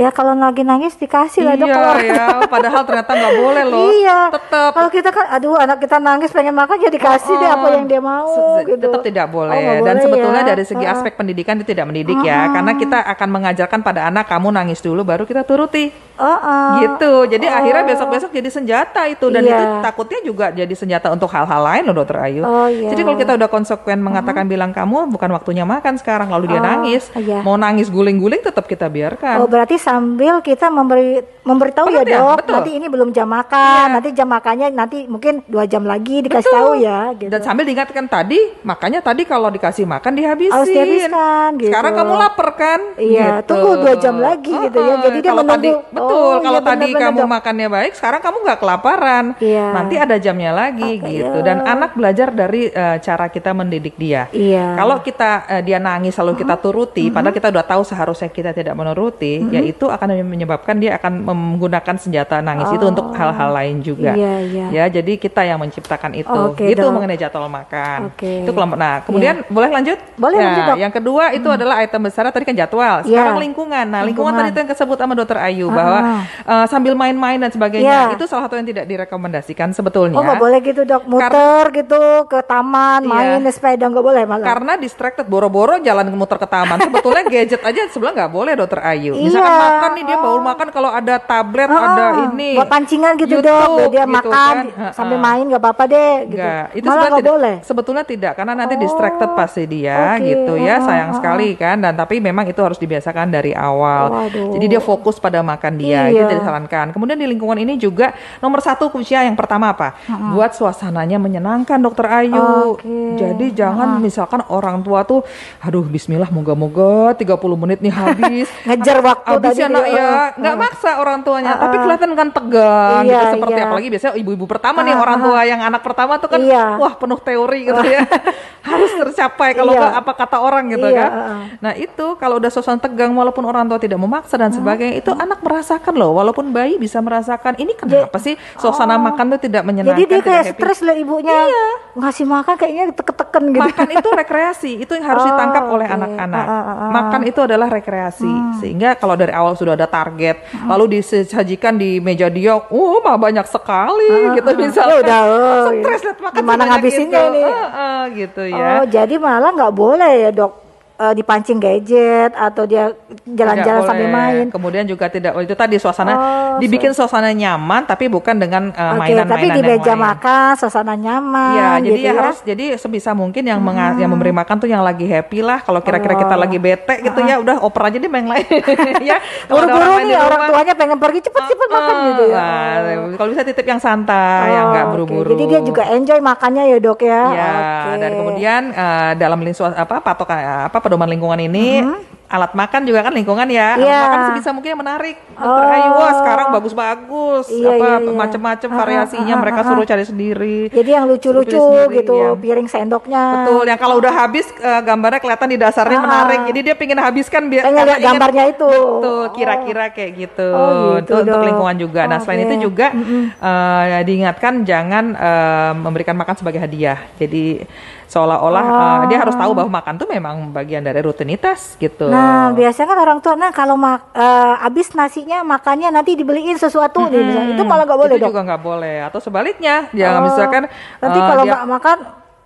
Ya 0.00 0.08
kalau 0.08 0.32
lagi 0.32 0.64
nangis 0.64 0.96
dikasih 0.96 1.44
lah 1.44 1.60
dok 1.60 1.68
iya, 1.68 1.76
kalau 1.76 1.94
ya 2.00 2.26
padahal 2.48 2.82
ternyata 2.88 3.12
nggak 3.12 3.34
boleh 3.36 3.64
loh 3.68 3.80
iya 3.92 4.18
tetap 4.32 4.70
kalau 4.72 4.88
kita 4.88 5.08
kan 5.12 5.26
aduh 5.28 5.60
anak 5.60 5.76
kita 5.76 5.96
nangis 6.00 6.32
pengen 6.32 6.56
makan 6.56 6.80
ya 6.80 6.88
dikasih 6.88 7.34
oh, 7.36 7.40
deh 7.44 7.50
apa 7.52 7.66
yang 7.76 7.84
dia 7.84 8.00
mau 8.00 8.56
gitu. 8.64 8.80
tetap 8.80 9.04
tidak 9.04 9.26
boleh 9.28 9.52
oh, 9.52 9.84
dan 9.84 10.00
boleh 10.00 10.04
sebetulnya 10.08 10.42
ya. 10.42 10.48
dari 10.56 10.64
segi 10.64 10.84
uh. 10.88 10.92
aspek 10.96 11.12
pendidikan 11.20 11.60
itu 11.60 11.68
tidak 11.68 11.84
mendidik 11.92 12.16
uh, 12.16 12.24
ya 12.24 12.48
karena 12.48 12.72
kita 12.80 12.98
akan 13.12 13.28
mengajarkan 13.28 13.80
pada 13.84 14.00
anak 14.08 14.24
kamu 14.24 14.48
nangis 14.48 14.80
dulu 14.80 15.04
baru 15.04 15.28
kita 15.28 15.44
turuti 15.44 15.92
uh, 16.16 16.24
uh. 16.24 16.72
gitu 16.80 17.12
jadi 17.28 17.46
uh. 17.52 17.58
akhirnya 17.60 17.84
besok 17.84 18.08
besok 18.08 18.30
jadi 18.32 18.48
senjata 18.48 19.04
itu 19.04 19.28
dan 19.28 19.44
yeah. 19.44 19.52
itu 19.52 19.64
takutnya 19.84 20.20
juga 20.24 20.46
jadi 20.48 20.72
senjata 20.72 21.12
untuk 21.12 21.28
hal-hal 21.28 21.60
lain 21.60 21.82
loh 21.92 22.00
dokter 22.00 22.16
Ayu 22.24 22.40
oh, 22.40 22.72
yeah. 22.72 22.88
jadi 22.88 23.04
kalau 23.04 23.18
kita 23.20 23.32
udah 23.36 23.48
konsekuen 23.52 24.00
mengatakan 24.00 24.44
uh 24.46 24.48
bilang 24.50 24.74
kamu 24.74 25.14
bukan 25.14 25.30
waktunya 25.30 25.62
makan 25.62 25.94
sekarang 25.94 26.26
lalu 26.26 26.50
dia 26.50 26.58
oh, 26.58 26.64
nangis 26.64 27.06
yeah. 27.14 27.38
mau 27.44 27.54
nangis 27.54 27.86
guling-guling 27.86 28.42
tetap 28.42 28.66
kita 28.66 28.90
biarkan 28.90 29.38
oh 29.38 29.46
berarti 29.46 29.78
sambil 29.90 30.38
kita 30.38 30.70
memberi 30.70 31.18
memberitahu 31.40 31.88
ya 31.90 32.04
dok 32.04 32.44
betul. 32.44 32.52
nanti 32.52 32.70
ini 32.76 32.86
belum 32.86 33.10
jam 33.16 33.26
makan 33.26 33.84
yeah. 33.88 33.94
nanti 33.96 34.08
jam 34.12 34.28
makannya 34.28 34.68
nanti 34.70 34.98
mungkin 35.08 35.40
dua 35.48 35.64
jam 35.64 35.82
lagi 35.82 36.20
dikasih 36.20 36.46
betul. 36.46 36.54
tahu 36.54 36.70
ya 36.78 37.00
gitu. 37.16 37.30
dan 37.32 37.40
sambil 37.42 37.64
diingatkan 37.66 38.04
tadi 38.06 38.40
makanya 38.62 39.00
tadi 39.00 39.24
kalau 39.24 39.48
dikasih 39.48 39.88
makan 39.88 40.12
dihabisin 40.14 40.52
harus 40.52 40.68
dihabiskan 40.68 41.48
gitu. 41.58 41.72
sekarang 41.72 41.92
kamu 41.96 42.12
lapar 42.12 42.48
kan 42.54 42.80
iya 43.00 43.40
gitu. 43.40 43.56
tunggu 43.56 43.70
dua 43.82 43.94
jam 43.96 44.16
lagi 44.20 44.52
uh, 44.52 44.62
gitu 44.68 44.78
ya 44.78 44.94
jadi 45.00 45.18
dia 45.18 45.30
kalau 45.32 45.44
menunggu 45.48 45.56
tadi, 45.56 45.70
betul 45.96 46.30
oh, 46.30 46.38
kalau 46.44 46.60
iya, 46.60 46.68
tadi 46.68 46.88
bener, 46.92 47.02
kamu 47.02 47.20
dok. 47.24 47.28
makannya 47.32 47.68
baik 47.72 47.92
sekarang 47.96 48.20
kamu 48.20 48.36
nggak 48.44 48.58
kelaparan 48.60 49.24
yeah. 49.40 49.70
nanti 49.74 49.94
ada 49.96 50.16
jamnya 50.20 50.52
lagi 50.52 50.92
okay, 51.00 51.08
gitu 51.08 51.38
iya. 51.40 51.46
dan 51.46 51.58
anak 51.64 51.90
belajar 51.96 52.28
dari 52.30 52.68
uh, 52.68 53.00
cara 53.00 53.26
kita 53.32 53.50
mendidik 53.56 53.96
dia 53.96 54.28
yeah. 54.36 54.76
kalau 54.76 55.00
kita 55.00 55.48
uh, 55.48 55.62
dia 55.64 55.80
nangis 55.80 56.14
lalu 56.20 56.44
kita 56.44 56.54
turuti 56.60 57.08
uh 57.08 57.08
-huh. 57.08 57.14
padahal 57.16 57.34
kita 57.34 57.48
udah 57.48 57.64
tahu 57.64 57.82
seharusnya 57.82 58.28
kita 58.28 58.52
tidak 58.52 58.76
menuruti 58.76 59.40
uh 59.40 59.48
-huh. 59.48 59.69
Yaitu 59.70 59.86
akan 59.86 60.26
menyebabkan 60.26 60.82
dia 60.82 60.98
akan 60.98 61.22
menggunakan 61.22 61.94
senjata 61.94 62.42
nangis 62.42 62.74
oh. 62.74 62.76
itu 62.76 62.84
untuk 62.90 63.06
oh. 63.08 63.14
hal-hal 63.14 63.54
lain 63.54 63.78
juga. 63.86 64.18
Iya, 64.18 64.34
iya. 64.42 64.66
Ya, 64.74 64.84
jadi 64.90 65.14
kita 65.14 65.46
yang 65.46 65.62
menciptakan 65.62 66.18
itu. 66.18 66.40
Okay, 66.52 66.74
itu 66.74 66.82
dong. 66.82 66.98
mengenai 66.98 67.14
jadwal 67.14 67.46
makan. 67.46 68.10
Okay. 68.14 68.42
Itu 68.42 68.50
kelompok. 68.50 68.74
Nah, 68.74 69.06
kemudian 69.06 69.46
yeah. 69.46 69.52
boleh 69.54 69.70
lanjut? 69.70 69.98
Boleh 70.18 70.36
nah, 70.36 70.44
lanjut, 70.50 70.62
Dok. 70.66 70.76
Yang 70.82 70.92
kedua 70.98 71.24
itu 71.30 71.48
hmm. 71.48 71.56
adalah 71.56 71.74
item 71.78 72.00
besar 72.02 72.24
tadi 72.34 72.44
kan 72.44 72.56
jadwal. 72.58 72.96
Iya. 73.06 73.06
Sekarang 73.06 73.36
yeah. 73.38 73.44
lingkungan. 73.46 73.84
Nah, 73.86 74.00
lingkungan, 74.02 74.08
lingkungan 74.10 74.32
tadi 74.34 74.48
itu 74.50 74.58
yang 74.58 74.70
disebut 74.74 74.96
sama 74.98 75.14
Dokter 75.14 75.38
Ayu 75.38 75.66
uh 75.66 75.68
bahwa 75.70 76.26
uh, 76.50 76.66
sambil 76.66 76.98
main-main 76.98 77.38
dan 77.38 77.48
sebagainya 77.54 78.10
yeah. 78.10 78.16
itu 78.16 78.26
salah 78.26 78.50
satu 78.50 78.58
yang 78.58 78.66
tidak 78.66 78.84
direkomendasikan 78.90 79.70
sebetulnya. 79.70 80.18
Oh, 80.18 80.24
nggak 80.26 80.42
boleh 80.42 80.58
gitu, 80.66 80.82
Dok. 80.82 81.06
Muter 81.06 81.30
Kar 81.30 81.66
gitu 81.70 82.02
ke 82.26 82.40
taman, 82.42 83.06
iya. 83.06 83.38
main 83.38 83.40
sepeda 83.54 83.86
nggak 83.86 84.04
boleh 84.04 84.22
malah. 84.26 84.44
Karena 84.44 84.72
distracted 84.74 85.30
boro-boro 85.30 85.78
jalan 85.78 86.10
muter 86.10 86.36
ke 86.40 86.48
taman. 86.48 86.82
Sebetulnya 86.82 87.22
gadget 87.28 87.62
aja 87.62 87.80
sebelah 87.92 88.12
nggak 88.16 88.32
boleh 88.32 88.52
Dokter 88.58 88.80
Ayu. 88.82 89.14
Misalkan 89.14 89.52
iya. 89.52 89.59
Makan 89.60 89.90
nih 89.96 90.04
dia 90.08 90.16
baru 90.16 90.40
makan 90.40 90.68
kalau 90.72 90.90
ada 90.90 91.14
tablet, 91.20 91.68
oh, 91.68 91.76
ada 91.76 92.04
ini. 92.32 92.56
Buat 92.56 92.68
pancingan 92.72 93.12
gitu 93.20 93.38
YouTube, 93.38 93.46
dok, 93.46 93.90
dia 93.92 94.04
gitu 94.04 94.16
makan 94.16 94.54
kan. 94.72 94.92
sambil 94.96 95.18
main 95.20 95.44
nggak 95.44 95.62
apa-apa 95.62 95.84
deh. 95.86 96.14
Gitu. 96.26 96.40
Enggak, 96.40 96.64
itu 96.74 96.86
Malah 96.88 97.06
nggak 97.12 97.26
boleh. 97.28 97.56
Sebetulnya 97.62 98.04
tidak, 98.04 98.32
karena 98.34 98.52
nanti 98.56 98.74
oh. 98.76 98.80
distracted 98.80 99.30
pasti 99.36 99.62
dia 99.68 100.16
okay. 100.16 100.32
gitu 100.32 100.52
ya, 100.56 100.80
sayang 100.80 101.12
sekali 101.16 101.54
kan. 101.54 101.76
Dan 101.78 101.92
tapi 101.94 102.18
memang 102.18 102.48
itu 102.48 102.60
harus 102.64 102.80
dibiasakan 102.80 103.28
dari 103.28 103.52
awal. 103.52 104.28
Waduh. 104.28 104.56
Jadi 104.56 104.66
dia 104.66 104.80
fokus 104.80 105.20
pada 105.20 105.44
makan 105.44 105.72
dia, 105.76 106.08
iya. 106.08 106.24
itu 106.26 106.40
disarankan. 106.40 106.96
Kemudian 106.96 107.18
di 107.20 107.26
lingkungan 107.28 107.58
ini 107.60 107.76
juga 107.76 108.16
nomor 108.40 108.64
satu 108.64 108.88
kunci 108.88 109.12
yang 109.12 109.36
pertama 109.36 109.74
apa? 109.74 109.98
Uh-huh. 110.06 110.38
Buat 110.38 110.54
suasananya 110.54 111.18
menyenangkan, 111.18 111.78
Dokter 111.82 112.06
Ayu. 112.08 112.78
Okay. 112.78 113.18
Jadi 113.18 113.46
jangan 113.58 113.98
uh-huh. 113.98 114.02
misalkan 114.02 114.40
orang 114.48 114.80
tua 114.80 115.02
tuh, 115.04 115.26
aduh 115.60 115.84
Bismillah, 115.84 116.30
moga-moga 116.30 117.12
30 117.18 117.26
menit 117.58 117.78
nih 117.82 117.92
habis. 117.92 118.46
Ngejar 118.68 118.98
waktu 119.02 119.34
habis 119.34 119.49
tadi. 119.56 119.68
ya, 119.70 119.86
ya 119.96 120.10
nggak 120.36 120.56
maksa 120.56 120.90
orang 121.00 121.18
tuanya, 121.26 121.52
uh, 121.56 121.60
tapi 121.66 121.76
kelihatan 121.80 122.10
kan 122.14 122.28
tegang 122.30 123.02
iya, 123.06 123.12
gitu 123.12 123.26
seperti 123.38 123.58
iya. 123.60 123.66
apalagi 123.66 123.88
biasanya 123.90 124.14
ibu-ibu 124.18 124.44
pertama 124.46 124.78
uh, 124.80 124.86
nih 124.86 124.94
orang 124.96 125.18
tua 125.20 125.40
yang 125.46 125.60
anak 125.60 125.82
pertama 125.82 126.12
tuh 126.22 126.28
kan 126.30 126.40
iya. 126.40 126.78
wah 126.78 126.94
penuh 126.94 127.20
teori 127.20 127.60
gitu 127.68 127.82
ya. 127.84 128.02
Harus 128.70 128.92
tercapai 128.92 129.56
kalau 129.56 129.72
iya. 129.72 129.96
apa 129.96 130.12
kata 130.12 130.36
orang 130.36 130.68
gitu 130.68 130.88
iya, 130.88 130.98
kan. 131.00 131.10
Uh, 131.10 131.42
nah, 131.64 131.72
itu 131.74 132.06
kalau 132.20 132.36
udah 132.36 132.50
suasana 132.52 132.78
tegang 132.78 133.12
walaupun 133.16 133.44
orang 133.48 133.64
tua 133.66 133.80
tidak 133.80 133.96
memaksa 133.96 134.36
dan 134.36 134.52
sebagainya, 134.52 135.00
itu 135.00 135.10
anak 135.16 135.40
merasakan 135.40 135.94
loh 135.96 136.12
walaupun 136.12 136.52
bayi 136.52 136.76
bisa 136.76 137.00
merasakan 137.00 137.56
ini 137.56 137.72
kenapa 137.72 138.20
sih 138.20 138.36
suasana 138.60 139.00
oh. 139.00 139.04
makan 139.10 139.36
tuh 139.36 139.40
tidak 139.48 139.64
menyenangkan. 139.64 139.96
Jadi 139.96 140.04
dia 140.06 140.20
kayak 140.20 140.44
stres 140.56 140.80
lah 140.84 140.96
ibunya. 140.96 141.32
Iya. 141.32 141.68
Ngasih 141.90 142.22
makan 142.22 142.54
kayaknya 142.54 142.84
teken-teken 142.94 143.44
gitu. 143.50 143.66
Makan 143.66 143.88
itu 143.90 144.08
rekreasi, 144.22 144.70
itu 144.78 144.92
yang 144.94 145.06
harus 145.10 145.22
oh, 145.24 145.28
ditangkap 145.34 145.62
okay. 145.66 145.74
oleh 145.74 145.86
anak-anak. 145.90 146.46
Uh, 146.46 146.54
uh, 146.54 146.70
uh. 146.70 146.90
Makan 146.94 147.20
itu 147.26 147.40
adalah 147.42 147.68
rekreasi. 147.68 148.30
Hmm. 148.30 148.54
Sehingga 148.62 148.94
kalau 148.94 149.18
dari 149.18 149.34
awal 149.34 149.58
sudah 149.58 149.74
ada 149.74 149.90
target, 149.90 150.46
hmm. 150.54 150.70
lalu 150.70 151.02
disajikan 151.02 151.74
di 151.74 151.98
meja 151.98 152.30
dia, 152.30 152.54
oh 152.56 152.98
mah 153.02 153.18
banyak 153.18 153.46
sekali 153.50 154.30
uh, 154.30 154.34
gitu 154.38 154.50
misalnya. 154.54 154.96
Ya 154.96 155.02
udah, 155.02 155.20
oh, 155.26 155.68
stres 155.82 156.00
lihat 156.06 156.18
makan 156.22 156.38
gimana 156.38 156.62
ngabisinnya 156.70 157.20
gitu. 157.20 157.30
ini. 157.34 157.42
Uh, 157.42 157.58
uh, 157.58 158.00
gitu 158.14 158.42
ya. 158.46 158.66
Oh, 158.78 158.84
jadi 158.86 159.14
malah 159.18 159.50
nggak 159.50 159.74
boleh 159.74 160.12
ya 160.28 160.30
dok 160.30 160.69
uh, 161.00 161.14
dipancing 161.16 161.56
gadget 161.56 162.36
atau 162.36 162.68
dia 162.68 162.92
jalan-jalan 163.24 163.82
sambil 163.88 164.08
main. 164.12 164.46
Kemudian 164.52 164.84
juga 164.84 165.08
tidak 165.08 165.32
oh, 165.32 165.40
itu 165.40 165.56
tadi 165.56 165.80
suasana 165.80 166.12
oh, 166.12 166.20
dibikin 166.60 166.92
so. 166.92 167.02
suasana 167.02 167.32
nyaman 167.32 167.88
tapi 167.88 168.12
bukan 168.12 168.36
dengan 168.36 168.68
uh, 168.76 169.00
mainan-mainan 169.00 169.24
okay, 169.24 169.32
tapi 169.32 169.46
di 169.56 169.62
meja 169.64 169.94
makan 169.96 170.52
suasana 170.60 170.94
nyaman. 170.94 171.56
Ya, 171.56 171.68
jadi 171.80 171.88
gitu 171.88 172.04
ya, 172.04 172.12
ya 172.12 172.20
harus 172.20 172.38
jadi 172.44 172.64
sebisa 172.76 173.16
mungkin 173.16 173.48
yang 173.48 173.58
hmm. 173.64 173.96
yang 173.96 174.10
memberi 174.12 174.36
makan 174.36 174.60
tuh 174.60 174.68
yang 174.68 174.84
lagi 174.84 175.08
happy 175.08 175.40
lah. 175.40 175.64
Kalau 175.64 175.80
kira-kira 175.80 176.14
oh. 176.14 176.20
kita 176.20 176.34
lagi 176.36 176.58
bete 176.60 176.94
gitu 177.00 177.18
uh. 177.24 177.26
ya 177.26 177.40
udah 177.40 177.56
oper 177.64 177.82
aja 177.88 177.96
deh 177.96 178.10
main 178.12 178.28
lain 178.28 178.46
ya. 179.10 179.16
Buru-buru 179.48 180.04
nih 180.04 180.18
orang 180.20 180.40
tuanya 180.52 180.74
pengen 180.76 180.98
pergi 181.00 181.20
cepet-cepet 181.24 181.68
uh, 181.68 181.72
makan 181.72 181.94
gitu 182.12 182.24
ya. 182.28 182.44
Nah, 182.44 182.94
kalau 183.16 183.28
bisa 183.32 183.42
titip 183.46 183.66
yang 183.66 183.80
santai, 183.80 184.44
oh, 184.44 184.52
yang 184.52 184.66
nggak 184.74 184.86
buru-buru. 184.92 185.32
Okay. 185.32 185.32
Jadi 185.32 185.44
dia 185.48 185.60
juga 185.64 185.82
enjoy 185.88 186.18
makannya 186.20 186.64
ya 186.76 186.78
dok 186.82 187.00
ya. 187.00 187.22
Ya, 187.30 187.52
okay. 187.54 187.96
dan 188.02 188.10
kemudian 188.16 188.62
uh, 188.74 189.12
dalam 189.16 189.38
lingkungan 189.40 189.72
apa 189.72 190.02
patokan 190.02 190.38
apa 190.68 190.78
pedoman 190.90 191.06
lingkungan 191.06 191.38
ini 191.38 191.86
-huh 191.86 192.10
alat 192.30 192.54
makan 192.54 192.86
juga 192.86 193.02
kan 193.02 193.12
lingkungan 193.12 193.48
ya. 193.50 193.74
Yeah. 193.74 193.74
Alat 193.74 193.82
iya. 193.82 194.00
makan 194.06 194.20
sebisa 194.30 194.50
mungkin 194.54 194.70
yang 194.70 194.80
menarik. 194.86 195.16
Dokter 195.34 195.66
oh. 195.66 195.74
Ayu, 195.74 195.90
wah 195.98 196.12
sekarang 196.22 196.46
bagus-bagus. 196.54 197.46
Iya, 197.50 197.70
apa 197.74 197.74
iya, 197.74 197.94
iya. 197.98 198.12
macam-macam 198.14 198.70
variasinya 198.70 199.34
uh, 199.34 199.40
mereka 199.42 199.60
suruh 199.66 199.84
cari 199.84 200.04
sendiri. 200.06 200.58
Jadi 200.70 200.90
yang 200.94 201.04
lucu-lucu 201.10 201.64
gitu, 201.90 202.14
ya. 202.14 202.38
piring 202.38 202.68
sendoknya. 202.70 203.24
Betul, 203.34 203.62
yang 203.66 203.78
kalau 203.82 203.98
udah 203.98 204.14
habis 204.14 204.46
uh, 204.62 204.78
gambarnya 204.78 205.18
kelihatan 205.18 205.48
di 205.50 205.58
dasarnya 205.58 205.98
uh, 205.98 206.04
menarik. 206.06 206.40
Jadi 206.54 206.60
dia 206.62 206.74
pengen 206.78 206.98
habiskan 207.02 207.42
biar 207.50 207.64
pengen 207.66 207.84
lihat 207.90 207.98
gambarnya 207.98 208.44
itu. 208.54 208.70
Betul, 208.70 209.24
kira-kira 209.34 209.84
kayak 209.90 210.10
gitu. 210.14 210.48
Oh, 210.54 210.70
gitu 211.02 211.18
untuk, 211.18 211.34
untuk 211.34 211.42
lingkungan 211.42 211.76
juga. 211.82 212.00
Nah, 212.06 212.22
okay. 212.22 212.30
selain 212.30 212.46
itu 212.46 212.70
juga 212.70 212.94
uh, 213.42 214.02
diingatkan 214.06 214.62
jangan 214.62 215.04
uh, 215.18 215.72
memberikan 215.74 216.14
makan 216.14 216.38
sebagai 216.38 216.62
hadiah. 216.62 217.10
Jadi 217.18 217.66
seolah-olah 218.10 218.64
oh. 218.66 218.74
uh, 218.74 219.00
dia 219.06 219.22
harus 219.22 219.38
tahu 219.38 219.54
bahwa 219.54 219.70
makan 219.70 219.94
tuh 219.94 220.10
memang 220.10 220.50
bagian 220.50 220.82
dari 220.82 220.98
rutinitas 220.98 221.78
gitu. 221.78 222.10
Nah, 222.10 222.50
biasanya 222.50 222.90
kan 222.90 222.98
orang 222.98 223.18
tua 223.22 223.38
nah 223.38 223.54
kalau 223.54 223.78
mak 223.78 224.10
uh, 224.10 224.58
habis 224.58 224.90
nasinya 224.98 225.46
makannya 225.46 225.94
nanti 225.94 226.18
dibeliin 226.18 226.58
sesuatu 226.58 227.06
hmm, 227.06 227.12
nih 227.14 227.54
Itu 227.54 227.62
malah 227.62 227.86
nggak 227.86 228.00
boleh 228.02 228.14
itu 228.18 228.22
dong. 228.26 228.30
juga 228.34 228.42
nggak 228.50 228.62
boleh 228.66 228.96
atau 229.06 229.22
sebaliknya 229.22 229.86
jangan 229.94 230.20
oh. 230.20 230.24
misalkan 230.26 230.62
nanti 230.98 231.18
uh, 231.22 231.26
kalau 231.30 231.42
nggak 231.46 231.64
makan 231.70 231.98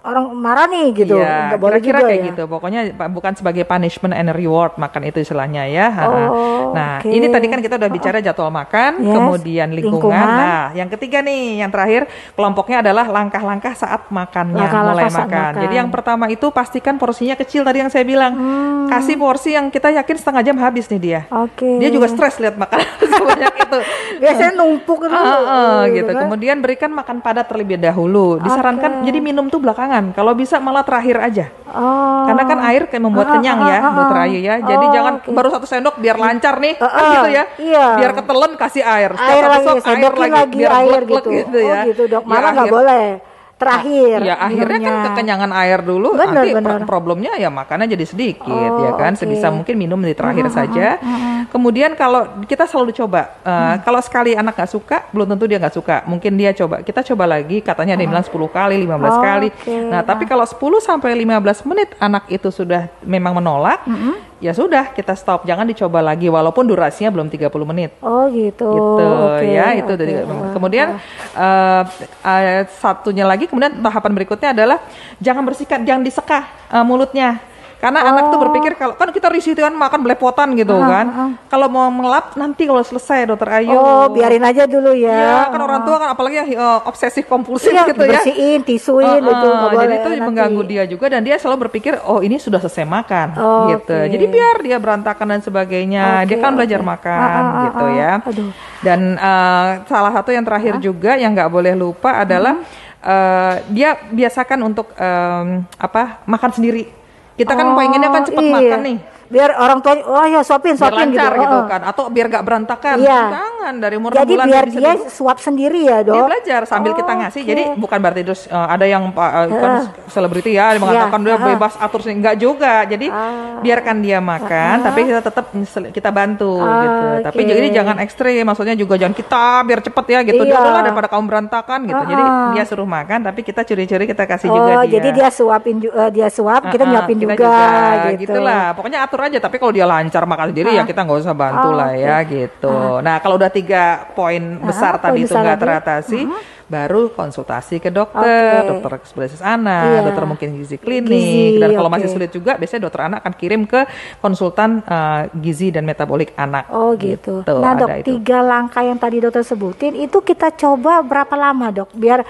orang 0.05 0.25
marah 0.37 0.69
nih 0.69 0.87
gitu 0.93 1.17
iya, 1.17 1.49
nggak 1.49 1.61
boleh 1.65 1.81
kira-kira 1.81 1.99
kayak 2.05 2.21
ya? 2.21 2.27
gitu 2.29 2.43
pokoknya 2.45 2.81
bukan 3.09 3.33
sebagai 3.41 3.65
punishment 3.65 4.13
and 4.13 4.29
reward 4.37 4.77
makan 4.77 5.09
itu 5.09 5.25
istilahnya 5.25 5.65
ya 5.65 5.89
oh, 6.05 6.77
nah 6.77 7.01
okay. 7.01 7.17
ini 7.17 7.33
tadi 7.33 7.49
kan 7.49 7.65
kita 7.65 7.81
udah 7.81 7.89
bicara 7.89 8.21
jadwal 8.21 8.53
makan 8.53 9.01
yes, 9.01 9.17
kemudian 9.17 9.69
lingkungan. 9.73 10.13
lingkungan 10.13 10.29
nah 10.29 10.65
yang 10.77 10.93
ketiga 10.93 11.25
nih 11.25 11.65
yang 11.65 11.73
terakhir 11.73 12.05
kelompoknya 12.37 12.85
adalah 12.85 13.09
langkah-langkah 13.09 13.73
saat 13.73 14.13
makannya 14.13 14.61
langkah 14.61 14.83
-langkah 14.85 14.93
mulai 14.93 15.05
makan. 15.09 15.25
makan 15.25 15.53
jadi 15.65 15.75
yang 15.81 15.89
pertama 15.89 16.25
itu 16.29 16.47
pastikan 16.53 16.95
porsinya 17.01 17.33
kecil 17.41 17.65
tadi 17.65 17.81
yang 17.81 17.89
saya 17.89 18.05
bilang 18.05 18.33
hmm. 18.37 18.93
kasih 18.93 19.17
porsi 19.17 19.57
yang 19.57 19.73
kita 19.73 19.89
yakin 19.89 20.17
setengah 20.21 20.43
jam 20.45 20.57
habis 20.61 20.85
nih 20.93 21.01
dia 21.01 21.21
okay. 21.33 21.81
dia 21.81 21.89
juga 21.89 22.13
stres 22.13 22.37
lihat 22.37 22.61
makan 22.61 22.77
sebanyak 23.17 23.55
itu 23.57 23.79
biasanya 24.21 24.53
numpuk 24.53 25.01
dulu 25.09 25.17
uh, 25.17 25.41
uh, 25.49 25.79
gitu 25.89 26.13
kan? 26.13 26.29
kemudian 26.29 26.57
berikan 26.61 26.93
makan 26.93 27.25
padat 27.25 27.49
terlebih 27.49 27.81
dahulu 27.81 28.37
disarankan 28.37 29.01
okay. 29.01 29.09
jadi 29.09 29.19
minum 29.25 29.49
tuh 29.49 29.65
belakangan 29.65 29.94
jangan. 29.95 30.11
Kalau 30.11 30.33
bisa 30.35 30.57
malah 30.59 30.83
terakhir 30.83 31.17
aja. 31.23 31.47
Oh. 31.71 32.27
Karena 32.27 32.43
kan 32.47 32.59
air 32.67 32.83
kayak 32.91 33.03
membuat 33.03 33.27
ah, 33.31 33.33
kenyang 33.39 33.59
ah, 33.63 33.71
ya, 33.71 33.79
ah, 33.79 33.93
dokter 33.95 34.19
Ayu 34.27 34.39
ya. 34.43 34.55
Jadi 34.59 34.85
oh, 34.85 34.93
jangan 34.93 35.15
okay. 35.23 35.31
baru 35.31 35.49
satu 35.55 35.67
sendok 35.71 35.95
biar 36.03 36.17
lancar 36.19 36.55
nih, 36.59 36.75
uh, 36.83 36.91
kan 36.91 37.05
gitu 37.15 37.31
ya. 37.31 37.45
Iya. 37.59 37.87
Biar 38.03 38.13
ketelen 38.19 38.53
kasih 38.59 38.83
air. 38.83 39.11
Setelah 39.15 39.31
air 39.31 39.45
lagi, 39.47 39.67
sendok 39.83 40.15
air 40.15 40.23
lagi, 40.23 40.35
lagi 40.35 40.57
biar 40.59 40.73
air 40.75 41.03
gitu. 41.07 41.31
gitu 41.31 41.59
ya. 41.63 41.81
Oh 41.81 41.87
gitu 41.87 42.03
dok, 42.11 42.23
malah 42.27 42.51
nggak 42.51 42.73
boleh 42.75 43.07
terakhir. 43.55 44.19
Ya 44.23 44.35
akhirnya 44.39 44.79
kan 44.83 44.95
kekenyangan 45.11 45.51
air 45.65 45.81
dulu, 45.81 46.15
bener, 46.15 46.43
nanti 46.43 46.51
bener. 46.55 46.83
problemnya 46.85 47.33
ya 47.39 47.49
makannya 47.49 47.87
jadi 47.95 48.05
sedikit 48.05 48.51
oh, 48.51 48.83
ya 48.83 48.91
kan, 48.99 49.15
okay. 49.15 49.25
sebisa 49.25 49.49
mungkin 49.55 49.75
minum 49.79 50.01
di 50.03 50.13
terakhir 50.13 50.47
-huh, 50.51 50.55
saja. 50.55 50.87
Uh 50.99 51.07
-huh. 51.07 51.41
Kemudian 51.55 51.95
kalau 51.95 52.45
kita 52.45 52.67
selalu 52.67 52.91
coba, 52.97 53.39
uh, 53.47 53.51
uh 53.51 53.75
kalau 53.87 54.01
sekali 54.03 54.35
anak 54.35 54.59
nggak 54.59 54.71
suka, 54.71 54.97
belum 55.15 55.27
tentu 55.35 55.45
dia 55.47 55.59
nggak 55.63 55.75
suka. 55.75 55.97
Mungkin 56.09 56.33
dia 56.35 56.51
coba, 56.53 56.83
kita 56.83 57.01
coba 57.15 57.25
lagi, 57.39 57.63
katanya 57.63 57.95
ada 57.95 58.03
yang 58.03 58.13
bilang 58.13 58.27
10 58.27 58.35
kali, 58.51 58.75
15 58.83 58.91
oh, 58.91 59.23
kali. 59.23 59.49
Okay. 59.55 59.81
Nah 59.87 60.01
tapi 60.03 60.25
kalau 60.27 60.45
10 60.45 60.59
sampai 60.83 61.11
15 61.15 61.69
menit 61.71 61.89
anak 62.03 62.27
itu 62.29 62.49
sudah 62.51 62.91
memang 63.07 63.39
menolak, 63.39 63.87
-huh 63.87 64.34
ya 64.43 64.53
sudah 64.55 64.91
kita 64.95 65.15
stop. 65.15 65.47
Jangan 65.47 65.69
dicoba 65.69 66.03
lagi 66.03 66.27
walaupun 66.27 66.67
durasinya 66.67 67.11
belum 67.15 67.29
30 67.31 67.51
menit. 67.71 67.91
Oh 68.03 68.27
gitu. 68.31 68.67
Gitu 68.71 69.07
okay, 69.31 69.55
ya 69.55 69.67
itu 69.79 69.93
okay. 69.93 70.01
dari 70.01 70.13
kemudian 70.55 70.99
uh, 71.37 71.83
uh, 72.23 72.63
satunya 72.69 73.25
lagi 73.27 73.47
kemudian 73.47 73.79
tahapan 73.79 74.13
berikutnya 74.15 74.51
adalah 74.55 74.79
jangan 75.23 75.43
bersihkan 75.47 75.87
jangan 75.87 76.03
diseka 76.03 76.47
uh, 76.71 76.83
mulutnya 76.83 77.54
karena 77.85 78.01
oh. 78.01 78.11
anak 78.17 78.25
tuh 78.33 78.41
berpikir 78.41 78.73
kalau 78.81 78.97
kan 78.97 79.13
kita 79.13 79.29
risih 79.29 79.53
kan 79.53 79.77
makan 79.77 80.01
belepotan 80.01 80.57
gitu 80.57 80.73
uh, 80.73 80.89
kan. 80.89 81.07
Uh. 81.13 81.31
Kalau 81.53 81.69
mau 81.69 81.93
melap 81.93 82.33
nanti 82.33 82.65
kalau 82.65 82.81
selesai 82.81 83.29
dokter 83.29 83.61
Ayu. 83.61 83.77
Oh, 83.77 84.09
biarin 84.09 84.41
aja 84.41 84.65
dulu 84.65 84.97
ya. 84.97 85.13
Iya, 85.13 85.53
kan 85.53 85.61
orang 85.61 85.85
tua 85.85 85.97
kan 86.01 86.09
apalagi 86.17 86.41
yang 86.41 86.49
uh, 86.57 86.81
obsesif 86.89 87.29
kompulsif 87.29 87.69
iya, 87.69 87.85
gitu 87.85 88.09
ya. 88.09 88.25
Bersihin, 88.25 88.65
tisuin 88.65 89.05
uh, 89.05 89.21
uh, 89.21 89.29
gitu. 89.29 89.49
Jadi 89.77 89.95
itu 90.01 90.09
nanti. 90.09 90.25
mengganggu 90.25 90.63
dia 90.65 90.83
juga 90.89 91.13
dan 91.13 91.21
dia 91.21 91.37
selalu 91.37 91.69
berpikir 91.69 92.01
oh 92.09 92.25
ini 92.25 92.41
sudah 92.41 92.57
selesai 92.57 92.89
makan 92.89 93.29
oh, 93.37 93.77
gitu. 93.77 93.93
Okay. 93.93 94.17
Jadi 94.17 94.25
biar 94.33 94.57
dia 94.65 94.77
berantakan 94.81 95.27
dan 95.37 95.41
sebagainya. 95.45 96.25
Okay, 96.25 96.33
dia 96.33 96.37
kan 96.41 96.57
okay. 96.57 96.59
belajar 96.65 96.81
makan 96.81 97.21
uh, 97.21 97.29
uh, 97.29 97.53
uh, 97.53 97.65
gitu 97.69 97.87
ya. 98.01 98.13
Aduh. 98.25 98.51
Dan 98.81 99.01
uh, 99.21 99.69
salah 99.85 100.13
satu 100.17 100.33
yang 100.33 100.45
terakhir 100.49 100.81
uh. 100.81 100.81
juga 100.81 101.21
yang 101.21 101.37
nggak 101.37 101.53
boleh 101.53 101.77
lupa 101.77 102.25
adalah 102.25 102.65
uh. 102.65 102.83
Uh, 103.05 103.61
dia 103.69 104.01
biasakan 104.09 104.65
untuk 104.65 104.89
um, 104.97 105.61
apa 105.77 106.25
makan 106.25 106.57
sendiri 106.57 107.04
kita 107.35 107.53
kan 107.53 107.67
oh, 107.73 107.75
pengennya 107.75 108.09
kan 108.11 108.23
cepat 108.23 108.45
iya. 108.47 108.55
makan 108.55 108.81
nih 108.87 108.97
biar 109.33 109.57
orang 109.57 109.79
tua 109.81 109.95
oh 110.05 110.27
ya 110.29 110.41
suapin 110.45 110.77
suapin 110.77 111.11
biar 111.11 111.33
lancar 111.33 111.33
gitu, 111.33 111.43
gitu 111.45 111.59
kan 111.67 111.81
atau 111.85 112.05
biar 112.13 112.27
gak 112.29 112.45
berantakan 112.45 112.97
iya. 113.01 113.21
jangan 113.33 113.75
dari 113.81 113.95
umur 113.97 114.11
jadi 114.13 114.35
bulan 114.37 114.47
biar 114.47 114.65
dia 114.69 114.93
suap 115.09 115.39
sendiri 115.41 115.81
ya 115.89 115.99
dok 116.05 116.15
dia 116.15 116.23
belajar 116.29 116.61
sambil 116.69 116.93
oh, 116.93 116.97
kita 117.01 117.13
ngasih 117.13 117.43
okay. 117.43 117.51
jadi 117.51 117.63
bukan 117.81 117.99
berarti 117.99 118.23
terus 118.23 118.43
uh, 118.53 118.69
ada 118.69 118.85
yang 118.85 119.13
uh, 119.17 119.47
kan 119.49 119.73
selebriti 120.09 120.53
ya 120.57 120.77
mengatakan 120.77 121.21
yeah. 121.25 121.27
dia 121.27 121.37
uh. 121.37 121.47
bebas 121.57 121.75
atur 121.81 122.01
sih 122.05 122.13
enggak 122.13 122.37
juga 122.37 122.85
jadi 122.85 123.07
uh. 123.09 123.61
biarkan 123.65 123.97
dia 124.05 124.19
makan 124.21 124.75
uh. 124.81 124.85
tapi 124.85 125.01
kita 125.09 125.21
tetap 125.25 125.47
kita 125.91 126.11
bantu 126.13 126.61
uh, 126.61 126.69
gitu 126.85 127.07
okay. 127.09 127.25
tapi 127.25 127.41
jadi 127.49 127.69
jangan 127.73 127.97
ekstrim 128.05 128.45
maksudnya 128.45 128.77
juga 128.77 128.95
jangan 129.01 129.17
kita 129.17 129.45
biar 129.65 129.81
cepet 129.81 130.07
ya 130.13 130.21
gitu 130.29 130.43
iya. 130.45 130.53
dia 130.61 130.81
daripada 130.85 131.09
kaum 131.09 131.25
berantakan 131.25 131.89
gitu 131.89 132.03
uh. 132.03 132.09
jadi 132.09 132.25
dia 132.55 132.65
suruh 132.69 132.89
makan 132.89 133.25
tapi 133.25 133.41
kita 133.41 133.65
curi-curi 133.65 134.05
kita 134.05 134.25
kasih 134.29 134.49
oh, 134.53 134.57
juga 134.61 134.73
dia 134.85 135.01
jadi 135.01 135.09
dia 135.17 135.29
suapin 135.33 135.81
uh, 135.81 136.11
dia 136.13 136.29
suap 136.29 136.69
uh, 136.69 136.73
kita 136.73 136.85
nyuapin 136.85 137.17
kita 137.17 137.35
juga, 137.35 137.49
juga 137.49 138.11
gitu. 138.13 138.23
gitulah 138.29 138.65
pokoknya 138.77 138.99
atur 139.07 139.14
aja 139.21 139.39
tapi 139.39 139.57
kalau 139.61 139.73
dia 139.75 139.87
lancar 139.87 140.23
makan 140.25 140.51
sendiri 140.51 140.75
ya 140.75 140.83
kita 140.83 141.05
nggak 141.05 141.21
usah 141.23 141.37
bantu 141.37 141.69
oh, 141.71 141.77
lah 141.77 141.93
ya 141.95 142.23
gitu 142.27 142.75
nah 143.01 143.19
kalau 143.19 143.37
udah 143.39 143.51
tiga 143.53 144.11
poin 144.17 144.59
besar 144.63 144.99
tadi 144.99 145.27
itu 145.27 145.35
nggak 145.35 145.61
teratasi 145.61 146.21
uh 146.25 146.31
-huh. 146.33 146.43
baru 146.65 147.13
konsultasi 147.13 147.77
ke 147.77 147.93
dokter, 147.93 148.25
okay. 148.25 148.69
dokter 148.73 148.91
spesialis 149.05 149.45
anak, 149.45 149.85
iya. 149.85 150.01
dokter 150.01 150.25
mungkin 150.25 150.49
gizi 150.57 150.81
klinik, 150.81 151.13
gizi, 151.13 151.61
dan 151.61 151.77
kalau 151.77 151.93
okay. 151.93 151.97
masih 152.01 152.09
sulit 152.09 152.31
juga, 152.33 152.57
biasanya 152.57 152.83
dokter 152.89 153.03
anak 153.05 153.19
akan 153.21 153.35
kirim 153.37 153.63
ke 153.69 153.81
konsultan 154.25 154.81
uh, 154.89 155.29
gizi 155.45 155.69
dan 155.69 155.85
metabolik 155.85 156.33
anak. 156.41 156.65
Oh 156.73 156.97
gitu. 156.97 157.45
gitu. 157.45 157.61
Nah 157.61 157.77
dok, 157.77 158.01
itu. 158.01 158.17
tiga 158.17 158.41
langkah 158.41 158.81
yang 158.81 158.97
tadi 158.97 159.21
dokter 159.21 159.45
sebutin 159.45 159.93
itu 159.93 160.25
kita 160.25 160.57
coba 160.57 161.05
berapa 161.05 161.37
lama 161.37 161.69
dok, 161.69 161.93
biar 161.93 162.25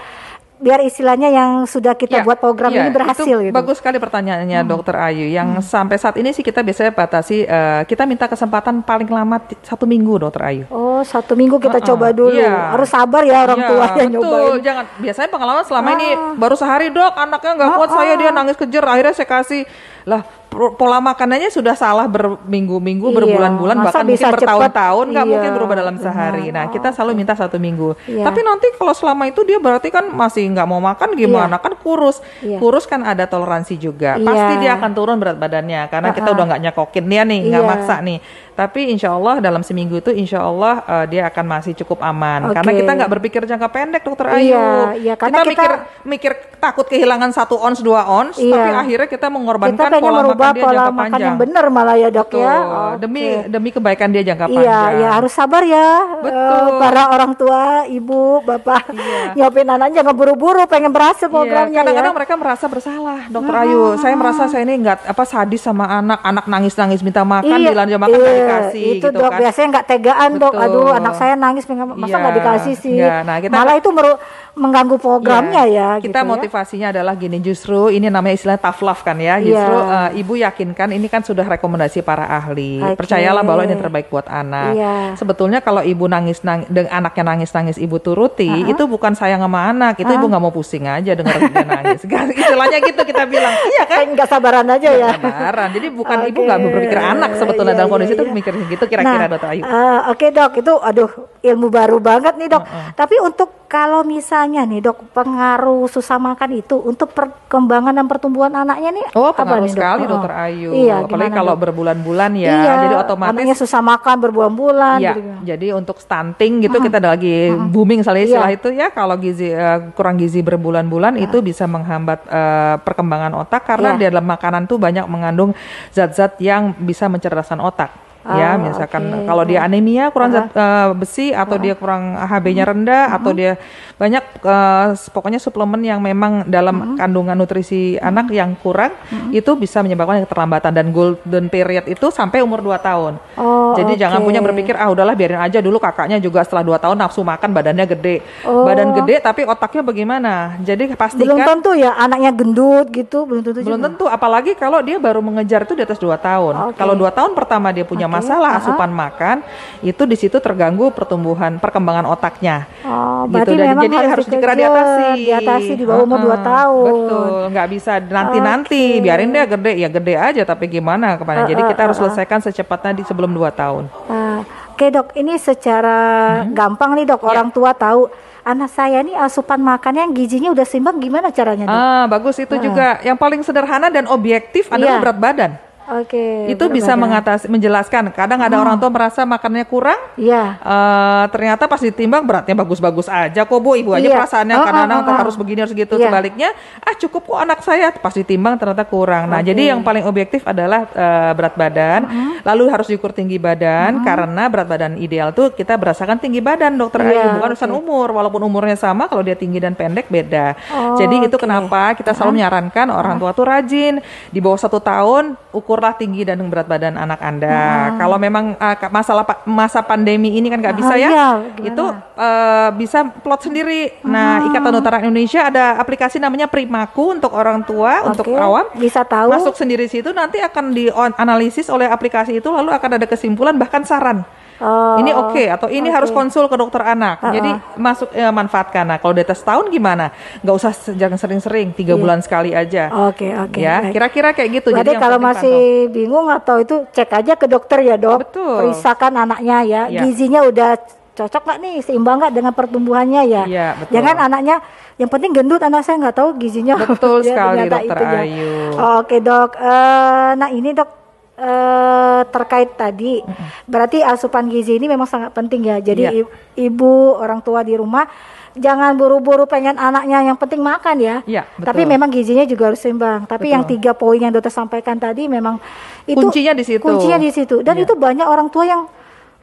biar 0.55 0.79
istilahnya 0.87 1.27
yang 1.31 1.51
sudah 1.67 1.99
kita 1.99 2.21
ya, 2.21 2.23
buat 2.23 2.39
program 2.39 2.71
ya, 2.71 2.87
ini 2.87 2.91
berhasil 2.95 3.27
itu 3.27 3.51
gitu. 3.51 3.55
Bagus 3.55 3.83
sekali 3.83 3.99
pertanyaannya 3.99 4.63
hmm. 4.63 4.69
Dokter 4.71 4.95
Ayu. 4.95 5.27
Yang 5.27 5.59
hmm. 5.59 5.65
sampai 5.67 5.97
saat 5.99 6.15
ini 6.15 6.31
sih 6.31 6.41
kita 6.41 6.63
biasanya 6.63 6.95
batasi 6.95 7.43
uh, 7.43 7.83
kita 7.83 8.07
minta 8.07 8.31
kesempatan 8.31 8.79
paling 8.81 9.09
lama 9.11 9.43
satu 9.61 9.83
minggu 9.83 10.15
Dokter 10.15 10.41
Ayu. 10.47 10.63
Oh 10.71 11.03
satu 11.03 11.35
minggu 11.35 11.59
kita 11.59 11.79
uh 11.79 11.83
-uh. 11.83 11.89
coba 11.91 12.07
dulu. 12.15 12.39
Ya. 12.39 12.71
Harus 12.71 12.87
sabar 12.87 13.27
ya 13.27 13.43
orang 13.43 13.59
ya, 13.59 13.67
tua 13.67 13.85
yang 13.99 14.11
betul. 14.15 14.23
nyobain. 14.23 14.63
Jangan 14.63 14.85
biasanya 15.03 15.29
pengalaman 15.29 15.63
selama 15.67 15.89
ah. 15.91 15.95
ini 15.99 16.07
baru 16.39 16.55
sehari 16.55 16.87
dok 16.91 17.13
anaknya 17.19 17.51
nggak 17.59 17.71
kuat 17.75 17.89
ah, 17.91 17.95
saya 17.99 18.13
dia 18.15 18.31
nangis 18.31 18.55
kejer 18.55 18.83
akhirnya 18.83 19.13
saya 19.13 19.27
kasih 19.27 19.63
lah 20.05 20.21
pola 20.55 21.03
makanannya 21.03 21.51
sudah 21.51 21.75
salah 21.75 22.07
berminggu-minggu, 22.07 23.11
iya. 23.11 23.15
berbulan-bulan, 23.19 23.75
bahkan 23.83 24.07
mungkin 24.07 24.29
bertahun-tahun, 24.39 25.05
nggak 25.11 25.25
iya. 25.27 25.31
mungkin 25.35 25.51
berubah 25.51 25.75
dalam 25.75 25.95
sehari. 25.99 26.47
Nah, 26.53 26.71
kita 26.71 26.95
selalu 26.95 27.11
minta 27.19 27.35
satu 27.35 27.59
minggu. 27.59 27.91
Iya. 28.07 28.23
Tapi 28.23 28.39
nanti 28.39 28.71
kalau 28.79 28.95
selama 28.95 29.27
itu 29.27 29.43
dia 29.43 29.59
berarti 29.59 29.91
kan 29.91 30.07
masih 30.15 30.47
nggak 30.55 30.67
mau 30.69 30.79
makan 30.79 31.17
gimana? 31.19 31.59
Iya. 31.59 31.63
Kan 31.65 31.73
kurus, 31.75 32.23
iya. 32.39 32.55
kurus 32.61 32.87
kan 32.87 33.03
ada 33.03 33.27
toleransi 33.27 33.75
juga. 33.75 34.15
Iya. 34.15 34.23
Pasti 34.23 34.53
dia 34.63 34.71
akan 34.79 34.91
turun 34.95 35.17
berat 35.19 35.35
badannya 35.35 35.91
karena 35.91 36.07
uh 36.07 36.11
-uh. 36.13 36.17
kita 36.23 36.29
udah 36.31 36.45
nggak 36.47 36.61
nyakokin 36.71 37.05
dia 37.11 37.23
nih, 37.27 37.39
nggak 37.51 37.63
iya. 37.65 37.71
maksa 37.75 37.95
nih. 37.99 38.17
Tapi 38.55 38.81
insya 38.95 39.11
Allah 39.11 39.43
dalam 39.43 39.59
seminggu 39.67 39.99
itu 39.99 40.15
insya 40.15 40.39
Allah 40.39 40.79
uh, 40.87 41.05
dia 41.11 41.27
akan 41.27 41.43
masih 41.43 41.75
cukup 41.83 41.99
aman 41.99 42.47
okay. 42.47 42.63
karena 42.63 42.71
kita 42.71 42.91
nggak 42.95 43.11
berpikir 43.11 43.41
jangka 43.43 43.67
pendek, 43.67 44.01
Dokter 44.07 44.31
Ayu. 44.31 44.55
Iya, 44.55 44.69
iya, 44.95 45.13
karena 45.19 45.43
kita, 45.43 45.51
kita 45.51 45.59
mikir 45.59 45.71
mikir 46.07 46.31
takut 46.71 46.85
kehilangan 46.89 47.31
satu 47.31 47.55
ons 47.57 47.79
dua 47.79 48.05
ons, 48.09 48.35
iya. 48.37 48.53
tapi 48.53 48.69
akhirnya 48.73 49.07
kita 49.09 49.27
mengorbankan 49.31 49.77
kita 49.77 50.03
pola 50.03 50.21
makan 50.21 50.53
dia 50.53 50.63
pola 50.63 50.73
jangka 50.73 50.91
makan 50.91 51.09
panjang. 51.09 51.25
yang 51.25 51.37
benar 51.39 51.65
malah 51.71 51.95
ya 51.97 52.09
dok 52.11 52.29
ya. 52.29 52.35
Betul. 52.35 52.43
ya. 52.43 52.55
Okay. 52.55 52.93
Demi 53.01 53.23
demi 53.49 53.69
kebaikan 53.73 54.09
dia 54.11 54.23
jangka 54.27 54.45
iya, 54.45 54.53
panjang. 54.53 54.67
Iya, 54.67 55.01
ya 55.01 55.09
harus 55.15 55.31
sabar 55.31 55.63
ya. 55.63 55.89
Betul. 56.21 56.63
Uh, 56.65 56.79
para 56.81 57.03
orang 57.09 57.31
tua, 57.33 57.63
ibu, 57.87 58.41
bapak, 58.43 58.83
iya. 58.91 59.19
nyopin 59.37 59.67
anaknya 59.71 60.03
jangan 60.03 60.13
buru-buru, 60.13 60.63
pengen 60.67 60.91
berhasil 60.91 61.27
iya, 61.27 61.33
programnya. 61.33 61.79
Kadang-kadang 61.81 62.13
ya. 62.13 62.17
mereka 62.19 62.33
merasa 62.35 62.65
bersalah, 62.67 63.19
Dokter 63.31 63.55
hmm. 63.55 63.63
Ayu. 63.65 63.83
Saya 64.01 64.15
merasa 64.19 64.43
saya 64.51 64.63
ini 64.67 64.75
nggak 64.83 65.07
apa 65.07 65.23
sadis 65.23 65.61
sama 65.63 65.87
anak, 65.87 66.19
anak 66.21 66.45
nangis-nangis 66.45 66.99
minta 67.01 67.23
makan, 67.23 67.57
iya, 67.57 67.71
bilang 67.71 67.87
makan 67.95 68.19
iya, 68.19 68.33
dikasih. 68.35 68.85
Itu 68.99 69.07
gitu 69.09 69.21
dok 69.21 69.31
kan. 69.31 69.39
biasanya 69.41 69.67
nggak 69.71 69.85
tegaan 69.87 70.29
Betul. 70.35 70.43
dok 70.43 70.53
aduh 70.57 70.89
anak 70.95 71.13
saya 71.15 71.33
nangis 71.37 71.63
masa 71.67 71.83
iya. 71.85 72.15
nggak 72.17 72.33
iya, 72.33 72.39
dikasih 72.39 72.75
sih 72.75 72.95
ya, 72.97 73.15
nah, 73.21 73.37
kita 73.39 73.53
malah 73.53 73.75
itu 73.77 73.89
meru 73.91 74.13
mengganggu 74.55 74.95
programnya 74.95 75.63
ya, 75.67 75.99
ya 75.99 76.03
kita 76.03 76.23
gitu 76.23 76.47
ya. 76.47 76.51
Motivasinya 76.55 76.87
ya. 76.87 76.93
adalah 76.95 77.13
gini 77.19 77.43
justru 77.43 77.91
ini 77.91 78.07
namanya 78.07 78.39
istilah 78.39 78.55
tough 78.55 78.79
love 78.79 79.03
kan 79.03 79.19
ya 79.19 79.35
iya. 79.35 79.43
justru 79.43 79.75
ya. 79.75 79.91
uh, 79.91 80.09
ibu 80.15 80.33
yakinkan 80.39 80.89
ini 80.95 81.11
kan 81.11 81.19
sudah 81.19 81.43
rekomendasi 81.43 81.99
para 81.99 82.23
ahli 82.31 82.79
okay. 82.79 82.95
percayalah 82.95 83.43
bahwa 83.43 83.67
ini 83.67 83.75
terbaik 83.75 84.07
buat 84.07 84.31
anak 84.31 84.71
ya. 84.71 84.95
sebetulnya 85.19 85.59
kalau 85.59 85.83
ibu 85.83 86.07
nangis 86.07 86.39
nangis 86.47 86.71
dengan 86.71 86.95
anaknya 86.95 87.23
nangis 87.27 87.51
nangis 87.51 87.75
ibu 87.75 87.99
turuti 87.99 88.47
uh 88.47 88.63
-huh. 88.63 88.71
itu 88.71 88.83
bukan 88.87 89.11
sayang 89.19 89.43
sama 89.43 89.67
anak 89.67 89.99
itu 89.99 90.07
uh 90.07 90.15
-huh. 90.15 90.19
ibu 90.23 90.25
nggak 90.31 90.43
mau 90.47 90.53
pusing 90.55 90.87
aja 90.87 91.11
dengar 91.11 91.43
dia 91.43 91.65
nangis 91.67 92.01
istilahnya 92.45 92.79
gitu 92.79 93.01
kita 93.03 93.23
bilang 93.27 93.53
iya 93.75 93.83
kan 93.83 94.07
nggak 94.15 94.27
sabaran 94.31 94.67
aja 94.71 94.89
ya 94.95 95.09
sabaran 95.19 95.69
jadi 95.75 95.87
bukan 95.91 96.17
okay. 96.23 96.31
ibu 96.31 96.39
nggak 96.39 96.59
berpikir 96.63 96.99
anak 97.03 97.31
sebetulnya 97.35 97.73
iya, 97.75 97.79
dalam 97.83 97.91
kondisi 97.91 98.13
iya, 98.15 98.17
itu 98.17 98.25
iya. 98.25 98.31
mikir 98.31 98.53
gitu 98.71 98.83
kira-kira 98.87 99.25
nah, 99.27 99.31
dokter 99.35 99.49
Ayu 99.51 99.63
uh, 99.67 99.67
oke 99.67 99.99
okay, 100.15 100.29
dok 100.31 100.53
itu 100.55 100.73
aduh 100.79 101.11
ilmu 101.43 101.67
baru 101.67 101.97
banget 101.99 102.39
nih 102.39 102.47
dok 102.47 102.63
uh 102.63 102.71
-uh. 102.71 102.87
tapi 102.95 103.19
untuk 103.19 103.65
kalau 103.65 104.05
misalnya 104.05 104.63
nih 104.63 104.79
dok 104.85 105.09
pengaruh 105.11 105.89
susah 105.89 106.21
makan 106.21 106.44
itu 106.53 106.75
untuk 106.77 107.11
perkembangan 107.15 107.93
dan 107.95 108.05
pertumbuhan 108.05 108.53
anaknya 108.53 108.89
nih 108.93 109.05
oh 109.17 109.33
pengaruh 109.33 109.65
apa 109.65 109.67
nih, 109.67 109.73
sekali 109.73 110.03
dok? 110.05 110.11
dokter 110.13 110.33
Ayu 110.35 110.69
iya, 110.75 110.95
apalagi 111.01 111.31
kalau 111.33 111.53
berbulan-bulan 111.57 112.31
ya 112.37 112.53
iya, 112.53 112.73
jadi 112.85 112.95
otomatis 113.01 113.33
anaknya 113.33 113.55
susah 113.57 113.81
makan 113.81 114.15
berbulan-bulan 114.29 114.97
ya 115.01 115.13
gitu. 115.17 115.31
jadi 115.41 115.67
untuk 115.73 115.97
stunting 115.97 116.61
gitu 116.69 116.77
-huh. 116.77 116.85
kita 116.85 116.97
lagi 117.01 117.49
uh 117.49 117.57
-huh. 117.57 117.69
booming 117.73 118.01
istilah 118.05 118.49
iya. 118.51 118.57
itu 118.57 118.69
ya 118.69 118.87
kalau 118.93 119.15
gizi 119.17 119.49
uh, 119.49 119.89
kurang 119.97 120.21
gizi 120.21 120.45
berbulan-bulan 120.45 121.17
-huh. 121.17 121.25
itu 121.25 121.37
bisa 121.41 121.65
menghambat 121.65 122.21
uh, 122.29 122.75
perkembangan 122.85 123.33
otak 123.41 123.65
karena 123.65 123.95
yeah. 123.95 123.99
di 123.99 124.03
dalam 124.13 124.25
makanan 124.29 124.69
tuh 124.69 124.77
banyak 124.77 125.05
mengandung 125.09 125.57
zat-zat 125.89 126.37
yang 126.37 126.77
bisa 126.77 127.09
mencerdaskan 127.09 127.57
otak 127.63 128.04
Oh, 128.25 128.33
ya 128.33 128.57
misalkan 128.57 129.05
okay. 129.05 129.29
kalau 129.29 129.43
dia 129.45 129.61
anemia 129.61 130.09
kurang 130.09 130.33
uh, 130.33 130.49
uh, 130.49 130.97
besi 130.97 131.29
atau 131.29 131.55
uh, 131.55 131.61
dia 131.61 131.77
kurang 131.77 132.17
HB-nya 132.17 132.65
rendah 132.65 133.13
uh, 133.13 133.17
atau 133.21 133.29
dia 133.37 133.53
banyak 134.01 134.41
uh, 134.41 134.97
pokoknya 135.13 135.37
suplemen 135.37 135.85
yang 135.85 136.01
memang 136.01 136.41
dalam 136.49 136.73
uh, 136.73 136.85
kandungan 136.97 137.37
nutrisi 137.37 138.01
uh, 138.01 138.09
anak 138.09 138.33
yang 138.33 138.57
kurang 138.57 138.97
uh, 138.97 139.29
itu 139.29 139.53
bisa 139.53 139.85
menyebabkan 139.85 140.25
keterlambatan 140.25 140.73
dan 140.73 140.89
golden 140.89 141.53
period 141.53 141.85
itu 141.85 142.09
sampai 142.09 142.41
umur 142.41 142.65
2 142.65 142.73
tahun. 142.81 143.13
Oh, 143.37 143.77
Jadi 143.77 143.93
okay. 143.93 144.01
jangan 144.01 144.25
punya 144.25 144.41
berpikir 144.41 144.73
ah 144.73 144.89
udahlah 144.89 145.13
biarin 145.13 145.45
aja 145.45 145.61
dulu 145.61 145.77
kakaknya 145.77 146.17
juga 146.17 146.41
setelah 146.41 146.65
2 146.65 146.81
tahun 146.81 146.97
nafsu 146.97 147.21
makan 147.21 147.53
badannya 147.53 147.85
gede. 147.93 148.25
Oh. 148.41 148.65
Badan 148.65 148.89
gede 148.97 149.21
tapi 149.21 149.45
otaknya 149.45 149.85
bagaimana? 149.85 150.57
Jadi 150.65 150.97
pastikan 150.97 151.29
Belum 151.29 151.45
tentu 151.45 151.77
ya 151.77 151.93
anaknya 151.93 152.33
gendut 152.33 152.89
gitu, 152.89 153.29
belum 153.29 153.45
tentu 153.45 153.61
Belum 153.61 153.77
juga. 153.77 153.85
tentu 153.85 154.05
apalagi 154.09 154.57
kalau 154.57 154.81
dia 154.81 154.97
baru 154.97 155.21
mengejar 155.21 155.61
itu 155.69 155.77
di 155.77 155.85
atas 155.85 156.01
2 156.01 156.09
tahun. 156.17 156.73
Okay. 156.73 156.81
Kalau 156.81 156.97
2 156.97 157.05
tahun 157.13 157.31
pertama 157.37 157.69
dia 157.69 157.85
punya 157.85 158.14
masalah 158.19 158.49
uh 158.51 158.55
-huh. 158.57 158.65
asupan 158.65 158.91
makan 158.91 159.37
itu 159.83 160.03
di 160.07 160.15
situ 160.15 160.37
terganggu 160.39 160.89
pertumbuhan 160.95 161.59
perkembangan 161.59 162.05
otaknya. 162.09 162.65
Oh, 162.81 163.27
gitu. 163.29 163.53
Dan 163.55 163.75
jadi 163.79 163.95
harus, 163.95 164.11
harus 164.15 164.25
segera 164.27 164.53
diatasi. 164.55 165.07
Diatasi 165.27 165.71
di 165.75 165.83
bawah 165.83 166.03
umur 166.07 166.19
uh 166.23 166.31
-huh. 166.31 166.39
2 166.41 166.49
tahun. 166.51 166.85
Betul, 166.89 167.31
nggak 167.51 167.67
bisa 167.71 167.93
nanti-nanti 167.99 168.81
okay. 168.97 169.03
biarin 169.03 169.29
dia 169.35 169.45
gede 169.45 169.71
ya 169.75 169.89
gede 169.91 170.13
aja 170.15 170.41
tapi 170.47 170.65
gimana 170.71 171.19
kepada. 171.19 171.43
Uh, 171.43 171.49
jadi 171.51 171.61
kita 171.67 171.81
uh, 171.81 171.85
harus 171.89 171.97
selesaikan 171.99 172.39
secepatnya 172.41 172.91
di 172.97 173.03
sebelum 173.03 173.31
2 173.35 173.51
tahun. 173.53 173.83
Uh, 174.07 174.41
Oke 174.75 174.91
okay, 174.91 174.91
dok, 174.91 175.15
ini 175.15 175.39
secara 175.39 175.99
hmm. 176.43 176.51
gampang 176.51 176.99
nih 176.99 177.07
dok, 177.07 177.23
yeah. 177.23 177.31
orang 177.31 177.47
tua 177.47 177.71
tahu 177.71 178.11
anak 178.43 178.67
saya 178.75 178.99
nih 179.07 179.15
asupan 179.15 179.63
makannya 179.63 180.03
yang 180.03 180.13
gizinya 180.13 180.49
udah 180.51 180.67
seimbang 180.67 180.99
gimana 180.99 181.31
caranya? 181.31 181.65
Dok? 181.65 181.79
Ah, 181.79 182.05
bagus 182.11 182.35
itu 182.43 182.51
uh. 182.51 182.59
juga. 182.59 182.99
Yang 182.99 183.17
paling 183.17 183.41
sederhana 183.47 183.87
dan 183.87 184.03
objektif 184.11 184.67
adalah 184.67 184.99
yeah. 184.99 185.01
berat 185.01 185.17
badan. 185.17 185.51
Oke. 185.85 186.17
Okay, 186.17 186.57
itu 186.57 186.65
bisa 186.73 186.97
mengatasi 186.97 187.45
menjelaskan. 187.45 188.09
Kadang 188.09 188.41
ada 188.41 188.57
hmm. 188.57 188.63
orang 188.65 188.75
tua 188.81 188.89
merasa 188.89 189.21
makannya 189.21 189.65
kurang. 189.69 189.97
Iya. 190.17 190.57
Uh, 190.65 191.25
ternyata 191.29 191.69
pas 191.69 191.77
ditimbang 191.77 192.25
beratnya 192.25 192.57
bagus-bagus 192.57 193.05
aja 193.05 193.45
kok 193.45 193.59
Bu. 193.61 193.77
Ibu 193.77 193.93
aja 193.93 194.09
iya. 194.09 194.17
perasaannya 194.17 194.55
oh, 194.57 194.65
karena 194.65 194.83
oh, 194.89 195.05
oh, 195.05 195.17
harus 195.21 195.35
begini 195.37 195.59
harus 195.61 195.77
gitu. 195.77 196.01
Iya. 196.01 196.09
Sebaliknya, 196.09 196.49
ah 196.81 196.95
cukup 196.97 197.21
kok 197.29 197.39
anak 197.39 197.59
saya 197.61 197.93
pas 197.93 198.13
ditimbang 198.17 198.57
ternyata 198.57 198.81
kurang. 198.89 199.29
Nah, 199.29 199.45
okay. 199.45 199.53
jadi 199.53 199.77
yang 199.77 199.85
paling 199.85 200.09
objektif 200.09 200.41
adalah 200.49 200.89
uh, 200.89 201.31
berat 201.37 201.53
badan. 201.53 202.01
Uh 202.05 202.09
-huh. 202.09 202.33
Lalu 202.41 202.63
harus 202.73 202.87
diukur 202.89 203.13
tinggi 203.13 203.37
badan 203.37 204.01
uh 204.01 204.01
-huh. 204.01 204.05
karena 204.09 204.43
berat 204.49 204.67
badan 204.67 204.97
ideal 204.97 205.37
tuh 205.37 205.53
kita 205.53 205.77
berasakan 205.77 206.17
tinggi 206.17 206.41
badan 206.41 206.73
Dokter 206.81 207.05
iya, 207.05 207.29
Ayu 207.29 207.37
bukan 207.37 207.49
urusan 207.53 207.69
okay. 207.69 207.81
umur. 207.85 208.07
Walaupun 208.09 208.41
umurnya 208.41 208.77
sama 208.77 209.05
kalau 209.05 209.21
dia 209.21 209.37
tinggi 209.37 209.61
dan 209.61 209.77
pendek 209.77 210.09
beda. 210.09 210.57
Oh, 210.73 210.97
jadi 210.97 211.29
itu 211.29 211.37
kenapa 211.37 211.93
kita 211.93 212.17
selalu 212.17 212.41
menyarankan 212.41 212.89
orang 212.89 213.21
tua 213.21 213.37
tuh 213.37 213.45
rajin 213.45 214.01
di 214.33 214.39
bawah 214.41 214.57
satu 214.57 214.81
tahun 214.81 215.37
ukur 215.53 215.74
ukurlah 215.75 215.91
tinggi 215.99 216.23
dan 216.23 216.39
berat 216.47 216.71
badan 216.71 216.95
anak 216.95 217.19
Anda. 217.19 217.51
Hmm. 217.51 217.99
Kalau 217.99 218.15
memang 218.15 218.55
uh, 218.55 218.75
masalah 218.87 219.27
pa 219.27 219.43
masa 219.43 219.83
pandemi 219.83 220.31
ini 220.39 220.47
kan 220.47 220.63
nggak 220.63 220.79
bisa 220.79 220.95
ya, 220.95 221.11
iya, 221.11 221.29
itu 221.67 221.83
uh, 222.15 222.71
bisa 222.79 223.03
plot 223.19 223.51
sendiri. 223.51 223.99
Hmm. 223.99 224.15
Nah, 224.15 224.47
Ikatan 224.47 224.71
Dokter 224.71 225.03
Indonesia 225.03 225.51
ada 225.51 225.75
aplikasi 225.75 226.15
namanya 226.23 226.47
Primaku 226.47 227.11
untuk 227.11 227.35
orang 227.35 227.59
tua, 227.67 228.07
okay. 228.07 228.15
untuk 228.15 228.39
awam. 228.39 228.71
Bisa 228.79 229.03
tahu. 229.03 229.35
Masuk 229.35 229.59
sendiri 229.59 229.91
situ 229.91 230.15
nanti 230.15 230.39
akan 230.39 230.71
dianalisis 230.71 231.67
oleh 231.67 231.91
aplikasi 231.91 232.39
itu 232.39 232.47
lalu 232.47 232.71
akan 232.71 232.95
ada 232.95 233.03
kesimpulan 233.03 233.59
bahkan 233.59 233.83
saran. 233.83 234.23
Oh, 234.63 234.95
ini 235.03 235.11
oke 235.11 235.35
okay, 235.35 235.51
atau 235.51 235.67
ini 235.67 235.91
okay. 235.91 235.95
harus 235.99 236.09
konsul 236.15 236.47
ke 236.47 236.55
dokter 236.55 236.79
anak. 236.79 237.19
Uh 237.19 237.27
-uh. 237.27 237.33
Jadi 237.35 237.51
masuk 237.75 238.09
ya, 238.15 238.31
manfaatkan. 238.31 238.87
Nah, 238.87 238.97
kalau 239.03 239.11
di 239.11 239.23
atas 239.27 239.43
tahun 239.43 239.67
gimana? 239.67 240.15
Nggak 240.39 240.55
usah 240.55 240.71
jangan 240.95 241.19
sering-sering, 241.19 241.75
tiga 241.75 241.93
yeah. 241.95 241.99
bulan 241.99 242.19
sekali 242.23 242.55
aja. 242.55 242.87
Oke 243.11 243.27
okay, 243.27 243.31
oke. 243.35 243.51
Okay, 243.51 243.67
ya, 243.67 243.75
kira-kira 243.91 244.29
kayak 244.31 244.49
gitu. 244.63 244.69
Jadi, 244.71 244.95
Jadi 244.95 245.01
kalau 245.01 245.19
masih 245.19 245.59
pantau. 245.59 245.95
bingung 245.95 246.27
atau 246.31 246.55
itu 246.63 246.75
cek 246.95 247.09
aja 247.11 247.33
ke 247.35 247.47
dokter 247.51 247.83
ya 247.83 247.95
dok. 247.99 248.31
Betul. 248.31 248.55
Periksakan 248.63 249.13
anaknya 249.27 249.57
ya, 249.67 249.81
yeah. 249.91 250.03
gizinya 250.07 250.47
udah 250.47 250.79
cocok 251.15 251.41
nggak 251.47 251.59
nih 251.63 251.75
seimbang 251.79 252.19
nggak 252.19 252.33
dengan 252.35 252.51
pertumbuhannya 252.51 253.21
ya? 253.27 253.43
Iya 253.47 253.67
betul. 253.79 253.93
Jangan 253.95 254.15
anaknya 254.27 254.55
yang 254.95 255.09
penting 255.11 255.31
gendut 255.31 255.63
anak 255.63 255.81
saya 255.83 255.95
nggak 255.99 256.15
tahu 256.15 256.29
gizinya. 256.35 256.75
Betul 256.75 257.23
sekali 257.27 257.67
dokter 257.71 257.97
itu, 257.99 258.05
Ayu. 258.05 258.51
Ya. 258.75 258.99
Oke 258.99 259.17
dok. 259.23 259.51
Uh, 259.55 260.31
nah 260.35 260.49
ini 260.51 260.75
dok 260.75 261.04
Uh, 261.35 262.23
terkait 262.31 262.79
tadi, 262.79 263.19
mm-hmm. 263.19 263.67
berarti 263.67 263.99
asupan 263.99 264.47
gizi 264.47 264.79
ini 264.79 264.87
memang 264.87 265.03
sangat 265.03 265.35
penting 265.35 265.67
ya. 265.67 265.83
Jadi 265.83 266.23
yeah. 266.23 266.23
ibu, 266.55 267.11
orang 267.11 267.43
tua 267.43 267.59
di 267.59 267.75
rumah 267.75 268.07
jangan 268.55 268.95
buru-buru 268.95 269.43
pengen 269.43 269.75
anaknya 269.75 270.23
yang 270.31 270.39
penting 270.39 270.63
makan 270.63 270.95
ya. 270.95 271.27
Yeah, 271.27 271.43
betul. 271.59 271.67
Tapi 271.67 271.81
memang 271.83 272.07
gizinya 272.07 272.47
juga 272.47 272.71
harus 272.71 272.79
seimbang. 272.79 273.27
Tapi 273.27 273.51
betul. 273.51 273.55
yang 273.59 273.63
tiga 273.67 273.91
poin 273.91 274.15
yang 274.15 274.31
dokter 274.31 274.47
sampaikan 274.47 274.95
tadi 274.95 275.27
memang 275.27 275.59
itu 276.07 276.23
kuncinya 276.23 276.55
di 276.55 276.63
situ. 276.63 276.79
Kuncinya 276.79 277.19
di 277.19 277.27
situ. 277.27 277.59
Dan 277.59 277.75
yeah. 277.75 277.83
itu 277.83 277.93
banyak 277.99 278.27
orang 278.31 278.47
tua 278.47 278.63
yang 278.63 278.87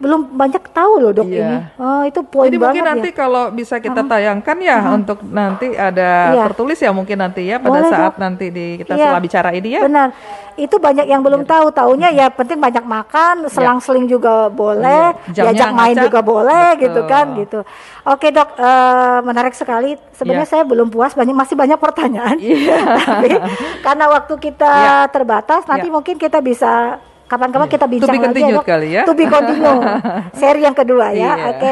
belum 0.03 0.35
banyak 0.35 0.75
tahu 0.75 0.93
loh 0.99 1.12
dok 1.15 1.31
iya. 1.31 1.47
ini. 1.47 1.57
Oh 1.79 2.03
itu 2.03 2.21
poin 2.27 2.51
Jadi 2.51 2.59
banget 2.59 2.75
mungkin 2.75 2.87
nanti 2.91 3.09
ya. 3.15 3.17
kalau 3.23 3.45
bisa 3.55 3.79
kita 3.79 4.03
tayangkan 4.03 4.57
ya 4.59 4.75
uh 4.75 4.83
-huh. 4.83 4.99
untuk 4.99 5.19
nanti 5.23 5.67
ada 5.79 6.11
iya. 6.35 6.43
tertulis 6.51 6.79
ya 6.83 6.91
mungkin 6.91 7.23
nanti 7.23 7.47
ya 7.47 7.62
pada 7.62 7.79
Boleh, 7.79 7.91
saat 7.95 8.12
dok. 8.19 8.21
nanti 8.21 8.51
di 8.51 8.67
kita 8.83 8.99
iya. 8.99 9.15
setelah 9.15 9.23
bicara 9.23 9.51
ini 9.55 9.69
ya. 9.79 9.81
Benar. 9.87 10.09
Itu 10.59 10.77
banyak 10.83 11.07
yang 11.07 11.23
belum 11.23 11.47
tahu. 11.47 11.71
Taunya 11.71 12.11
ya 12.11 12.27
penting 12.35 12.59
banyak 12.59 12.83
makan, 12.83 13.47
iya. 13.47 13.49
selang-seling 13.55 14.11
juga 14.11 14.51
boleh, 14.51 15.15
iya. 15.31 15.49
diajak 15.49 15.71
main 15.71 15.95
juga 15.95 16.21
boleh 16.21 16.75
Betul. 16.75 16.83
gitu 16.83 17.01
kan 17.07 17.27
gitu. 17.38 17.59
Oke 18.03 18.35
dok, 18.35 18.59
uh, 18.59 19.23
menarik 19.23 19.55
sekali. 19.55 19.95
Sebenarnya 20.19 20.51
yeah. 20.51 20.53
saya 20.59 20.65
belum 20.67 20.91
puas, 20.91 21.15
banyak 21.15 21.33
masih 21.33 21.55
banyak 21.55 21.79
pertanyaan. 21.79 22.37
Yeah. 22.43 22.99
Tapi 23.07 23.31
karena 23.87 24.05
waktu 24.11 24.35
kita 24.51 24.67
yeah. 24.67 25.07
terbatas, 25.07 25.62
nanti 25.71 25.87
yeah. 25.87 25.95
mungkin 25.95 26.19
kita 26.19 26.43
bisa 26.43 26.99
kapan-kapan 27.33 27.68
kita 27.73 27.87
bincang 27.88 28.21
lagi 28.21 28.45
ya, 28.45 28.61
kali 28.61 28.88
ya. 28.92 29.03
To 29.09 29.16
be 29.16 29.25
continue. 29.25 29.81
Seri 30.40 30.61
yang 30.68 30.77
kedua 30.77 31.16
ya. 31.16 31.16
Iya. 31.16 31.33
Oke. 31.57 31.71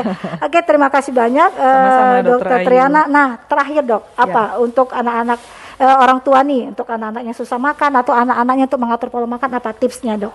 Oke, 0.48 0.58
terima 0.64 0.88
kasih 0.88 1.12
banyak 1.12 1.50
uh, 1.52 2.16
Dokter 2.24 2.64
Triana. 2.64 3.04
Nah, 3.04 3.36
terakhir 3.44 3.84
Dok, 3.84 4.02
apa 4.16 4.56
yeah. 4.56 4.64
untuk 4.64 4.88
anak-anak 4.96 5.38
uh, 5.80 5.96
orang 5.98 6.20
tua 6.20 6.44
nih 6.44 6.70
untuk 6.70 6.84
anak-anaknya 6.86 7.32
susah 7.32 7.56
makan 7.56 8.04
atau 8.04 8.12
anak-anaknya 8.12 8.64
untuk 8.68 8.80
mengatur 8.80 9.08
pola 9.08 9.26
makan 9.26 9.50
apa 9.56 9.72
tipsnya 9.72 10.20
dok? 10.20 10.34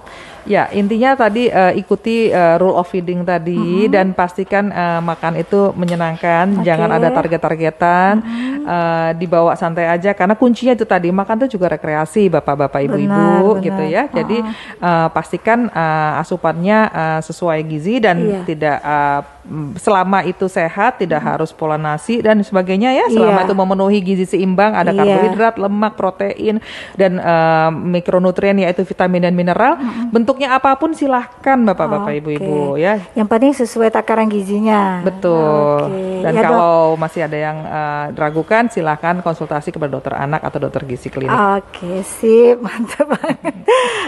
Ya 0.49 0.67
intinya 0.73 1.13
tadi 1.13 1.47
uh, 1.53 1.73
ikuti 1.77 2.33
uh, 2.33 2.57
rule 2.57 2.75
of 2.75 2.89
feeding 2.89 3.21
tadi 3.21 3.55
mm 3.57 3.85
-hmm. 3.85 3.93
dan 3.93 4.07
pastikan 4.17 4.73
uh, 4.73 5.01
makan 5.05 5.41
itu 5.41 5.71
menyenangkan, 5.77 6.59
okay. 6.59 6.65
jangan 6.65 6.89
ada 6.89 7.09
target-targetan, 7.13 8.13
mm 8.19 8.25
-hmm. 8.25 8.61
uh, 8.65 9.09
dibawa 9.13 9.53
santai 9.53 9.85
aja 9.85 10.11
karena 10.17 10.33
kuncinya 10.33 10.73
itu 10.73 10.85
tadi 10.85 11.13
makan 11.13 11.45
itu 11.45 11.57
juga 11.57 11.77
rekreasi 11.77 12.27
bapak-bapak 12.33 12.81
ibu-ibu 12.89 13.61
gitu 13.61 13.83
ya. 13.85 14.09
Jadi 14.09 14.41
uh, 14.81 15.07
pastikan 15.13 15.69
uh, 15.69 16.21
asupannya 16.21 16.89
uh, 16.89 17.19
sesuai 17.21 17.61
gizi 17.69 18.01
dan 18.01 18.17
iya. 18.21 18.41
tidak 18.45 18.77
uh, 18.81 19.34
selama 19.77 20.25
itu 20.25 20.49
sehat 20.49 20.97
tidak 20.97 21.21
hmm. 21.21 21.29
harus 21.29 21.53
pola 21.53 21.77
nasi 21.77 22.17
dan 22.19 22.41
sebagainya 22.41 22.97
ya 22.97 23.05
selama 23.13 23.41
iya. 23.41 23.45
itu 23.45 23.53
memenuhi 23.53 23.99
gizi 24.01 24.25
seimbang 24.25 24.73
ada 24.73 24.89
iya. 24.89 24.99
karbohidrat 25.05 25.55
lemak 25.61 25.93
protein 25.93 26.57
dan 26.97 27.21
uh, 27.21 27.69
mikronutrien 27.69 28.57
yaitu 28.57 28.81
vitamin 28.81 29.29
dan 29.29 29.33
mineral 29.37 29.77
hmm. 29.77 30.09
bentuknya 30.09 30.57
apa 30.57 30.73
pun 30.75 30.97
silahkan 30.97 31.61
bapak-bapak 31.61 32.09
okay. 32.09 32.21
ibu-ibu 32.21 32.81
ya 32.81 32.97
yang 33.13 33.29
penting 33.29 33.53
sesuai 33.53 33.93
takaran 33.93 34.25
gizinya 34.25 35.05
betul 35.05 35.93
okay. 35.93 36.25
dan 36.25 36.33
ya, 36.33 36.41
kalau 36.41 36.97
dok. 36.97 37.05
masih 37.05 37.21
ada 37.29 37.37
yang 37.37 37.57
uh, 37.63 38.05
ragukan 38.17 38.65
silahkan 38.73 39.21
konsultasi 39.21 39.69
kepada 39.69 39.93
dokter 39.93 40.17
anak 40.17 40.41
atau 40.41 40.57
dokter 40.57 40.89
gizi 40.89 41.13
klinik 41.13 41.31
oke 41.31 41.69
okay, 41.69 42.01
sip 42.01 42.57
mantap 42.65 43.13
banget 43.13 43.55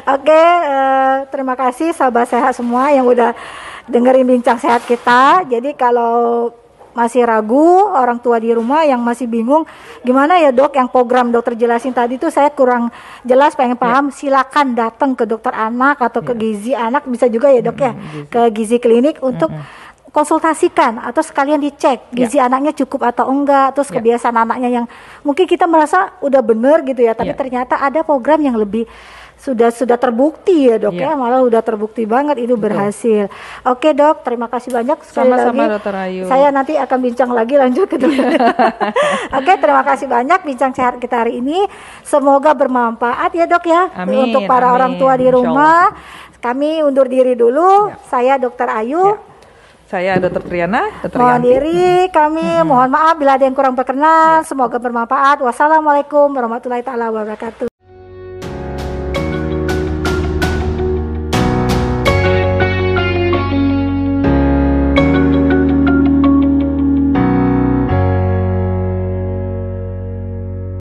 oke 0.10 0.23
okay, 0.26 0.50
uh, 0.50 0.73
eh, 0.73 1.15
terima 1.30 1.54
kasih 1.54 1.93
sahabat 1.93 2.26
sehat 2.26 2.58
semua 2.58 2.89
yang 2.89 3.06
udah 3.06 3.38
dengerin 3.88 4.28
bincang 4.28 4.60
sehat 4.60 4.84
kita. 4.84 5.47
Jadi 5.47 5.73
kalau 5.73 6.52
masih 6.97 7.30
ragu 7.30 7.86
orang 7.93 8.17
tua 8.17 8.41
di 8.41 8.50
rumah 8.50 8.82
yang 8.82 8.97
masih 9.06 9.30
bingung 9.30 9.69
gimana 10.02 10.41
ya 10.41 10.50
dok 10.50 10.73
yang 10.73 10.89
program 10.89 11.30
dokter 11.30 11.54
jelasin 11.54 11.93
tadi 11.93 12.17
tuh 12.17 12.34
saya 12.34 12.50
kurang 12.50 12.89
jelas 13.21 13.54
pengen 13.54 13.78
paham 13.78 14.10
yeah. 14.10 14.17
silakan 14.17 14.73
datang 14.73 15.13
ke 15.13 15.30
dokter 15.30 15.54
anak 15.54 16.02
atau 16.02 16.26
yeah. 16.26 16.30
ke 16.30 16.34
ya. 16.34 16.41
gizi 16.41 16.71
anak 16.73 17.06
bisa 17.06 17.30
juga 17.30 17.54
ya 17.54 17.62
dok 17.62 17.78
-hmm. 17.78 17.86
ya 17.86 17.91
gizi. 17.93 18.30
ke 18.34 18.41
gizi 18.50 18.78
klinik 18.82 19.21
untuk 19.21 19.54
-hmm. 19.54 20.10
konsultasikan 20.10 20.97
atau 20.97 21.21
sekalian 21.21 21.62
dicek 21.62 22.02
ya. 22.10 22.17
gizi 22.17 22.41
yeah. 22.41 22.50
anaknya 22.50 22.73
cukup 22.73 23.13
atau 23.13 23.30
enggak 23.30 23.78
terus 23.78 23.93
yeah. 23.93 24.02
kebiasaan 24.02 24.34
anaknya 24.34 24.82
yang 24.82 24.86
mungkin 25.21 25.45
kita 25.45 25.69
merasa 25.69 26.17
udah 26.26 26.41
bener 26.41 26.82
gitu 26.82 27.06
ya 27.06 27.13
tapi 27.13 27.30
yeah. 27.30 27.38
ternyata 27.38 27.78
ada 27.78 28.02
program 28.02 28.41
yang 28.41 28.58
lebih 28.58 28.89
sudah 29.38 29.69
sudah 29.69 29.95
terbukti 30.02 30.67
ya 30.67 30.82
dok 30.82 30.97
yeah. 30.97 31.13
ya 31.13 31.19
malah 31.19 31.45
sudah 31.45 31.62
terbukti 31.62 32.04
banget 32.10 32.41
itu 32.41 32.58
berhasil. 32.58 33.30
Oke 33.63 33.93
dok, 33.93 34.26
terima 34.26 34.50
kasih 34.50 34.73
banyak 34.73 34.97
sekali 35.06 35.30
Sama-sama, 35.30 35.63
lagi. 35.63 35.73
Dokter 35.78 35.95
Ayu. 35.95 36.23
Saya 36.26 36.47
nanti 36.50 36.73
akan 36.73 36.97
bincang 37.00 37.30
lagi 37.32 37.56
lanjut 37.56 37.86
ke 37.86 37.97
dokter. 38.02 38.34
Oke, 39.38 39.54
terima 39.62 39.84
kasih 39.86 40.08
banyak 40.10 40.39
bincang 40.41 40.73
sehat 40.73 40.97
kita 40.97 41.23
hari 41.23 41.39
ini. 41.39 41.63
Semoga 42.02 42.58
bermanfaat 42.58 43.32
ya 43.38 43.45
dok 43.45 43.65
ya 43.69 43.93
amin, 43.93 44.34
untuk 44.34 44.50
para 44.50 44.73
amin. 44.73 44.76
orang 44.76 44.91
tua 44.97 45.13
di 45.15 45.28
rumah. 45.30 45.93
Kami 46.41 46.82
undur 46.86 47.06
diri 47.10 47.34
dulu. 47.34 47.93
Ya. 47.93 47.97
Saya 48.10 48.34
Dokter 48.41 48.69
Ayu. 48.69 49.15
Ya. 49.15 49.17
Saya 49.88 50.12
Dokter 50.19 50.43
Triana. 50.43 50.84
Dokter 51.00 51.17
mohon 51.21 51.39
Yanti. 51.39 51.47
diri 51.47 51.86
kami 52.12 52.43
hmm. 52.43 52.65
mohon 52.67 52.89
maaf 52.91 53.15
bila 53.15 53.39
ada 53.39 53.45
yang 53.45 53.56
kurang 53.58 53.73
berkenan. 53.73 54.41
Ya. 54.41 54.47
Semoga 54.50 54.78
bermanfaat. 54.78 55.41
Wassalamualaikum 55.45 56.30
warahmatullahi 56.34 56.84
taala 56.86 57.10
wabarakatuh. 57.13 57.76